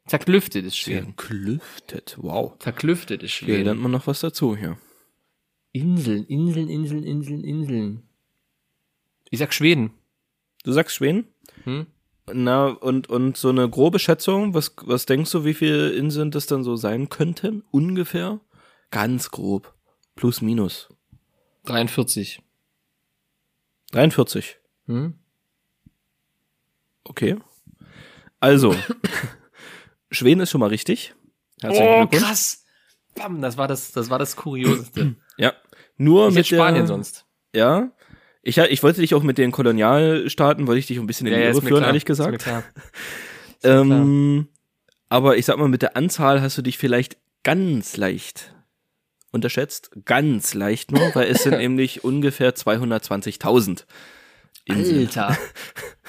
[0.06, 1.14] Zerklüftet ist Schweden.
[1.16, 2.16] Klüftet.
[2.20, 2.58] Wow.
[2.58, 3.64] Zerklüftet ist Hier Schweden.
[3.64, 4.76] lernt man noch was dazu hier.
[5.72, 8.02] Inseln, Inseln, Inseln, Inseln, Inseln.
[9.30, 9.92] Ich sag Schweden.
[10.64, 11.28] Du sagst Schweden?
[11.64, 11.86] Hm?
[12.32, 16.46] Na, und, und so eine grobe Schätzung, was, was denkst du, wie viele Inseln das
[16.46, 17.64] dann so sein könnten?
[17.70, 18.40] Ungefähr?
[18.90, 19.74] Ganz grob.
[20.14, 20.88] Plus, minus.
[21.64, 22.42] 43.
[23.92, 24.58] 43.
[24.86, 25.14] Hm?
[27.04, 27.36] Okay.
[28.40, 28.74] Also,
[30.10, 31.14] Schweden ist schon mal richtig.
[31.64, 32.64] Oh, krass.
[33.14, 35.16] Bam, das war das, das war das Kurioseste.
[35.38, 35.54] Ja.
[35.96, 37.24] Nur Ich mit Spanien der, sonst.
[37.54, 37.90] Ja.
[38.42, 41.40] Ich, ich wollte dich auch mit den Kolonialstaaten, wollte ich dich ein bisschen in die
[41.40, 41.88] Irre ist mir führen, klar.
[41.88, 42.42] ehrlich Ist mir gesagt.
[42.42, 42.64] klar.
[43.62, 44.48] Ist Ähm,
[45.08, 48.54] aber ich sag mal, mit der Anzahl hast du dich vielleicht ganz leicht
[49.30, 49.90] unterschätzt.
[50.04, 53.84] Ganz leicht nur, weil es sind nämlich ungefähr 220.000
[54.66, 55.06] Inseln.
[55.06, 55.36] Alter.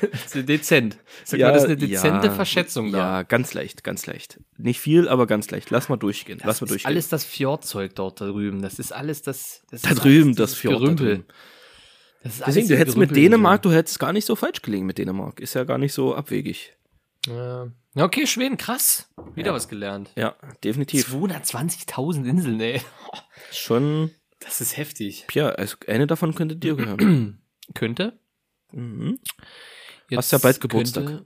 [0.00, 0.98] Das ist dezent.
[1.24, 2.98] Sag mal, das ist eine dezente ja, Verschätzung da.
[2.98, 4.40] Ja, ganz leicht, ganz leicht.
[4.58, 5.70] Nicht viel, aber ganz leicht.
[5.70, 6.38] Lass mal durchgehen.
[6.38, 6.88] Das Lass mal ist durchgehen.
[6.88, 8.60] alles das Fjordzeug dort da drüben.
[8.60, 9.62] Das ist alles das.
[9.70, 10.74] das da ist drüben, das Fjord.
[10.76, 11.06] Da Gerümpel.
[11.06, 11.24] drüben.
[12.22, 13.14] Das ist Deswegen, du hättest mit.
[13.14, 15.38] Dänemark, du hättest gar nicht so falsch gelegen mit Dänemark.
[15.38, 16.74] Ist ja gar nicht so abwegig.
[17.26, 17.68] Ja.
[17.94, 19.08] Ja, okay, Schweden, krass.
[19.34, 20.10] Wieder was gelernt.
[20.16, 21.08] Ja, definitiv.
[21.14, 22.82] 220.000 Inseln, ey.
[23.52, 25.26] Schon, Das ist heftig.
[25.32, 27.38] ja, also eine davon könnte dir gehören.
[27.74, 28.18] Könnte.
[28.72, 29.18] Mhm.
[30.08, 31.22] Jetzt Hast ja bald Geburtstag.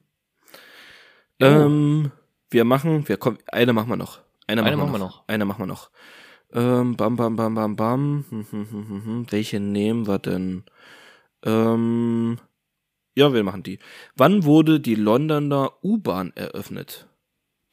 [1.39, 2.13] Ähm,
[2.51, 4.21] wir machen, wir kommen, eine machen wir noch.
[4.47, 5.17] Eine, Eine machen, machen wir wir noch.
[5.19, 5.29] noch.
[5.29, 5.91] Eine machen wir noch.
[6.53, 8.25] Ähm, bam, bam, bam, bam, bam.
[8.29, 9.27] Hm, hm, hm, hm, hm.
[9.31, 10.65] Welche nehmen wir denn?
[11.45, 12.39] Ähm,
[13.15, 13.79] ja, wir machen die.
[14.17, 17.07] Wann wurde die Londoner U-Bahn eröffnet?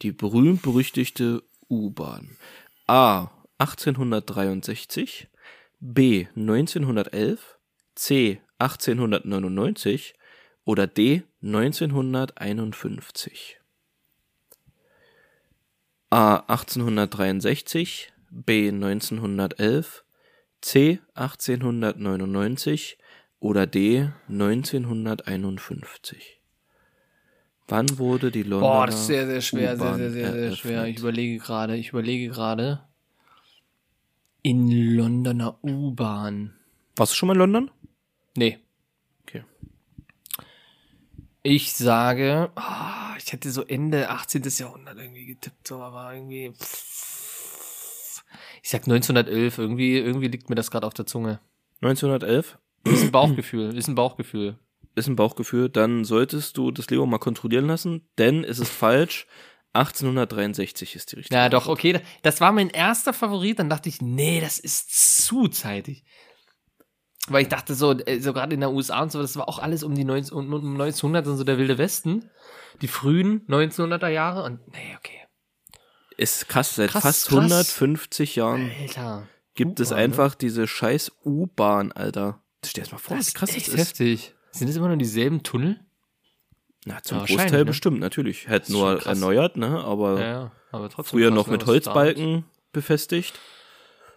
[0.02, 2.38] Die berühmt-berüchtigte U-Bahn.
[2.86, 3.32] A.
[3.58, 5.28] 1863,
[5.80, 6.28] B.
[6.36, 7.58] 1911,
[7.96, 8.42] C.
[8.60, 10.14] 1899
[10.66, 11.24] oder D.
[11.42, 13.60] 1951?
[16.10, 16.38] A.
[16.48, 18.70] 1863, B.
[18.70, 20.06] 1911,
[20.62, 21.00] C.
[21.16, 22.98] 1899
[23.40, 24.10] oder D.
[24.30, 26.38] 1951?
[27.68, 30.86] Wann wurde die Londoner Boah, das ist sehr, sehr schwer, sehr, sehr, sehr, sehr schwer.
[30.86, 32.80] Ich überlege gerade, ich überlege gerade.
[34.42, 36.54] In Londoner U-Bahn.
[36.96, 37.70] Warst du schon mal in London?
[38.38, 38.60] Nee.
[39.24, 39.44] Okay.
[41.42, 44.44] Ich sage, ah, ich hätte so Ende 18.
[44.58, 46.54] Jahrhundert irgendwie getippt, so, aber irgendwie.
[46.54, 48.24] pff.
[48.62, 51.40] Ich sag 1911, irgendwie, irgendwie liegt mir das gerade auf der Zunge.
[51.82, 54.60] 1911 Ist ein Bauchgefühl, ist ein Bauchgefühl.
[54.94, 59.26] ist ein Bauchgefühl, dann solltest du das Leo mal kontrollieren lassen, denn es ist falsch.
[59.74, 61.36] 1863 ist die richtige.
[61.36, 62.02] Ja, doch, okay.
[62.24, 63.60] Das war mein erster Favorit.
[63.60, 66.04] Dann dachte ich, nee, das ist zu zeitig.
[67.30, 69.60] Weil ich dachte so, äh, so gerade in der USA und so, das war auch
[69.60, 72.30] alles um die 19, um, um 1900 und so der wilde Westen.
[72.82, 75.20] Die frühen 1900er Jahre und nee, okay.
[76.16, 77.38] Ist krass, seit Krass, fast krass.
[77.38, 79.28] 150 Jahren Alter.
[79.56, 79.98] gibt es ne?
[79.98, 82.42] einfach diese scheiß U-Bahn, Alter.
[82.66, 83.80] Stell dir das mal vor, Das wie krass ist das ist.
[83.80, 84.34] heftig.
[84.52, 85.80] Sind es immer noch dieselben Tunnel?
[86.86, 87.66] Na, zum Ja, Großteil ne?
[87.66, 88.48] bestimmt, natürlich.
[88.48, 89.84] Halt schon nur erneuert, ne?
[89.84, 90.52] Aber Ja, ja.
[90.72, 91.12] Aber trotzdem.
[91.20, 93.38] früher krass, noch ne, mit Holzbalken befestigt.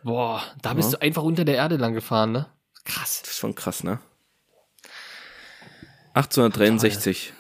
[0.03, 2.47] Boah, da bist du einfach unter der Erde lang gefahren, ne?
[2.93, 3.23] Krass.
[3.23, 4.01] Das ist schon krass, ne?
[6.15, 7.33] 1863.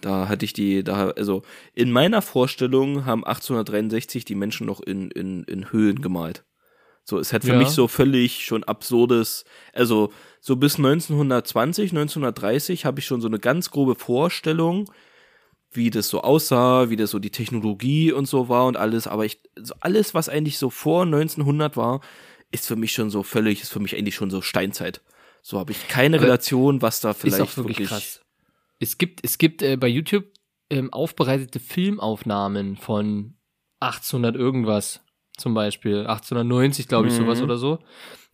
[0.00, 1.42] Da hatte ich die, da, also
[1.72, 6.44] in meiner Vorstellung haben 1863 die Menschen noch in, in, in Höhlen gemalt.
[7.04, 7.58] So, es hat für Ja.
[7.58, 13.38] mich so völlig schon absurdes, also so bis 1920, 1930 habe ich schon so eine
[13.38, 14.90] ganz grobe Vorstellung,
[15.70, 19.24] wie das so aussah, wie das so die Technologie und so war und alles, aber
[19.24, 22.00] ich, so alles, was eigentlich so vor 1900 war,
[22.54, 25.02] ist für mich schon so völlig, ist für mich eigentlich schon so Steinzeit.
[25.42, 28.20] So habe ich keine Aber Relation, was da vielleicht ist auch wirklich, krass.
[28.80, 30.24] Es gibt, es gibt äh, bei YouTube
[30.70, 33.34] ähm, aufbereitete Filmaufnahmen von
[33.80, 35.00] 1800 irgendwas,
[35.36, 37.18] zum Beispiel 1890, glaube ich, Mhm.
[37.18, 37.78] sowas oder so,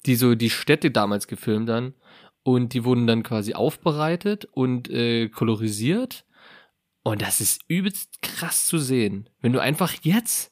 [0.06, 1.94] die so die Städte damals gefilmt dann.
[2.42, 6.24] und die wurden dann quasi aufbereitet und äh, kolorisiert.
[7.02, 9.28] Und das ist übelst krass zu sehen.
[9.40, 10.50] Wenn du einfach jetzt,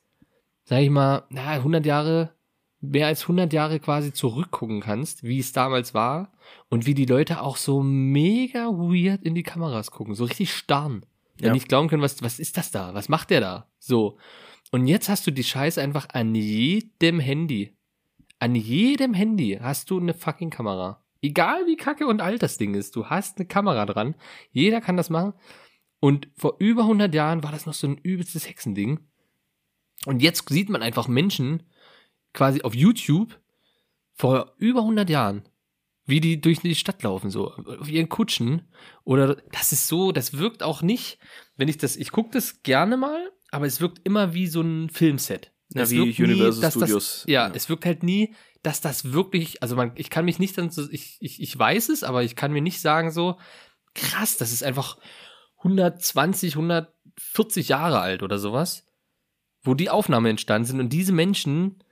[0.64, 2.34] sag ich mal, na, 100 Jahre,
[2.80, 6.32] mehr als 100 Jahre quasi zurückgucken kannst, wie es damals war
[6.68, 11.04] und wie die Leute auch so mega weird in die Kameras gucken, so richtig starren.
[11.40, 11.48] Ja.
[11.48, 11.52] Ja.
[11.52, 12.94] nicht glauben können, was, was ist das da?
[12.94, 13.70] Was macht der da?
[13.78, 14.18] So.
[14.72, 17.76] Und jetzt hast du die Scheiße einfach an jedem Handy.
[18.40, 21.04] An jedem Handy hast du eine fucking Kamera.
[21.22, 24.14] Egal wie kacke und alt das Ding ist, du hast eine Kamera dran.
[24.50, 25.32] Jeder kann das machen.
[26.00, 29.00] Und vor über 100 Jahren war das noch so ein übelstes Hexending.
[30.06, 31.64] Und jetzt sieht man einfach Menschen
[32.32, 33.38] quasi auf YouTube
[34.14, 35.42] vor über 100 Jahren,
[36.06, 38.72] wie die durch die Stadt laufen, so auf ihren Kutschen.
[39.04, 41.18] Oder das ist so, das wirkt auch nicht,
[41.56, 44.90] wenn ich das, ich gucke das gerne mal, aber es wirkt immer wie so ein
[44.90, 45.52] Filmset.
[45.74, 47.22] Ja, Es wie Universal Studios.
[47.22, 47.54] Das, ja, Ja.
[47.54, 50.90] es wirkt halt nie, dass das wirklich, also man, ich kann mich nicht dann so,
[50.90, 53.38] ich, ich, ich weiß es, aber ich kann mir nicht sagen so,
[53.94, 54.96] krass, das ist einfach
[55.58, 58.86] 120, 140 Jahre alt oder sowas,
[59.62, 61.82] wo die Aufnahmen entstanden sind und diese Menschen,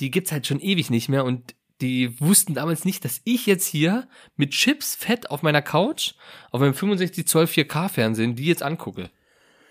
[0.00, 3.66] die gibt's halt schon ewig nicht mehr und die wussten damals nicht, dass ich jetzt
[3.66, 6.14] hier mit Chips fett auf meiner Couch
[6.50, 9.10] auf meinem 65 Zoll 4K Fernsehen die jetzt angucke.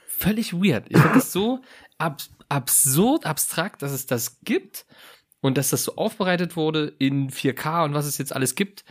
[0.07, 0.85] Völlig weird.
[0.89, 1.61] Ich finde das so
[1.97, 4.85] ab absurd abstrakt, dass es das gibt
[5.41, 8.83] und dass das so aufbereitet wurde in 4K und was es jetzt alles gibt.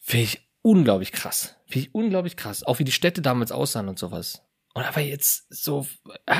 [0.00, 1.56] Finde ich unglaublich krass.
[1.66, 2.62] Finde ich unglaublich krass.
[2.62, 4.42] Auch wie die Städte damals aussahen und sowas.
[4.74, 5.86] Und aber jetzt so,
[6.26, 6.36] äh,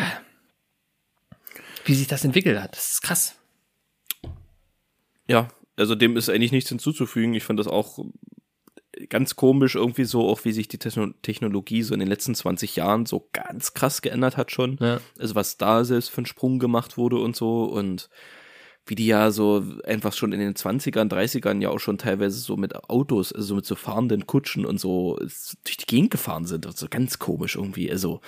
[1.85, 3.40] wie sich das entwickelt hat, das ist krass.
[5.31, 7.35] Ja, also dem ist eigentlich nichts hinzuzufügen.
[7.35, 8.05] Ich fand das auch
[9.09, 12.75] ganz komisch irgendwie so, auch wie sich die Techno Technologie so in den letzten 20
[12.75, 14.77] Jahren so ganz krass geändert hat schon.
[14.81, 15.01] Ja.
[15.21, 18.11] Also was da selbst für einen Sprung gemacht wurde und so und
[18.87, 22.57] wie die ja so einfach schon in den 20ern, 30ern ja auch schon teilweise so
[22.57, 25.17] mit Autos, also mit so fahrenden Kutschen und so
[25.65, 26.67] durch die Gegend gefahren sind.
[26.67, 27.89] Also ganz komisch irgendwie.
[27.89, 28.21] Also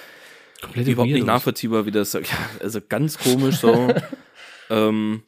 [0.61, 2.21] Komplett überhaupt nicht nachvollziehbar, wie das, ja,
[2.61, 3.93] also ganz komisch so.
[4.71, 5.25] ähm,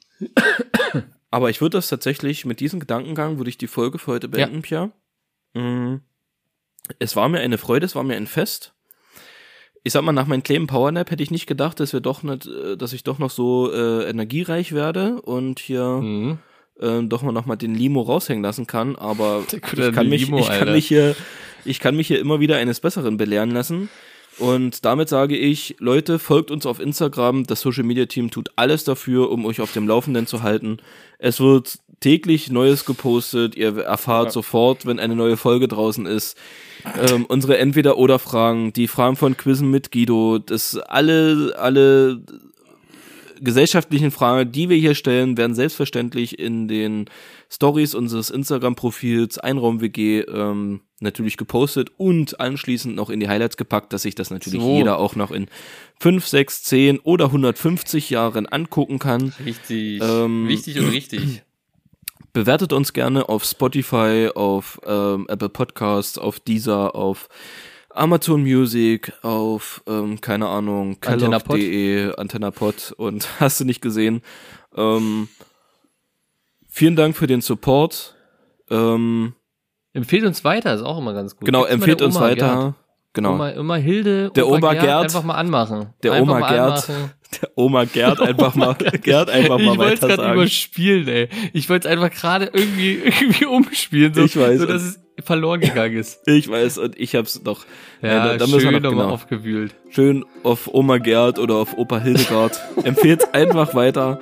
[1.34, 4.62] aber ich würde das tatsächlich, mit diesem Gedankengang würde ich die Folge für heute beenden,
[4.62, 4.90] Pia.
[5.54, 5.96] Mm.
[7.00, 8.72] Es war mir eine Freude, es war mir ein Fest.
[9.82, 12.46] Ich sag mal, nach meinem kleinen Powernap hätte ich nicht gedacht, dass wir doch nicht,
[12.46, 16.38] äh, dass ich doch noch so äh, energiereich werde und hier Mhm.
[16.80, 20.38] ähm, doch mal noch mal den Limo raushängen lassen kann, aber ich kann mich, Limo,
[20.38, 20.72] ich kann Alter.
[20.72, 21.16] mich hier,
[21.64, 23.88] ich kann mich hier immer wieder eines Besseren belehren lassen.
[24.38, 27.44] Und damit sage ich, Leute, folgt uns auf Instagram.
[27.44, 30.78] Das Social Media Team tut alles dafür, um euch auf dem Laufenden zu halten.
[31.18, 33.56] Es wird täglich Neues gepostet.
[33.56, 36.36] Ihr erfahrt sofort, wenn eine neue Folge draußen ist.
[37.08, 42.20] Ähm, unsere Entweder-Oder-Fragen, die Fragen von Quizzen mit Guido, das alle, alle
[43.40, 47.06] gesellschaftlichen Fragen, die wir hier stellen, werden selbstverständlich in den
[47.50, 53.92] Stories unseres Instagram-Profils Einraum WG ähm, natürlich gepostet und anschließend noch in die Highlights gepackt,
[53.92, 54.76] dass sich das natürlich So.
[54.76, 55.46] jeder auch noch in
[56.00, 59.32] 5, 6, 10 oder 150 Jahren angucken kann.
[59.44, 60.02] Richtig.
[60.02, 61.42] Ähm, Wichtig und richtig.
[62.32, 67.28] Bewertet uns gerne auf Spotify, auf ähm, Apple Podcasts, auf Deezer, auf
[67.94, 74.20] Amazon Music, auf, ähm, keine Ahnung, kellogg.de, AntennaPod und hast du nicht gesehen.
[74.76, 75.28] Ähm,
[76.68, 78.16] vielen Dank für den Support.
[78.70, 79.34] Ähm,
[79.92, 81.46] Empfehlt uns weiter, ist auch immer ganz gut.
[81.46, 82.46] genau, immer empfehlt uns Oma weiter.
[82.46, 82.74] Gerd.
[83.12, 83.34] Genau.
[83.34, 85.02] Oma, Oma Hilde, Der Opa Oma Gerd, Gerd.
[85.04, 85.94] einfach mal anmachen.
[86.02, 86.88] Der einfach Oma Gerd.
[86.90, 87.10] anmachen.
[87.40, 91.28] Der Oma Gerd einfach mal, Gerd einfach mal ich wollte es gerade überspielen, ey.
[91.52, 94.58] Ich wollte es einfach gerade irgendwie, irgendwie umspielen, so, Ich weiß.
[94.60, 96.26] so dass es verloren gegangen ist.
[96.26, 97.64] Ich weiß, und ich hab's noch.
[98.02, 99.14] Ja, da- da müssen wir schön noch nochmal genau.
[99.14, 99.74] aufgewühlt.
[99.90, 102.60] schön auf Oma Gerd oder auf Opa Hildegard.
[102.84, 104.18] Empfehlt einfach weiter.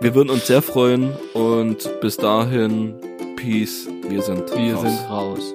[0.00, 2.94] Wir würden uns sehr freuen und bis dahin,
[3.36, 3.88] Peace.
[4.08, 4.82] Wir sind Wir raus.
[4.82, 5.54] sind raus.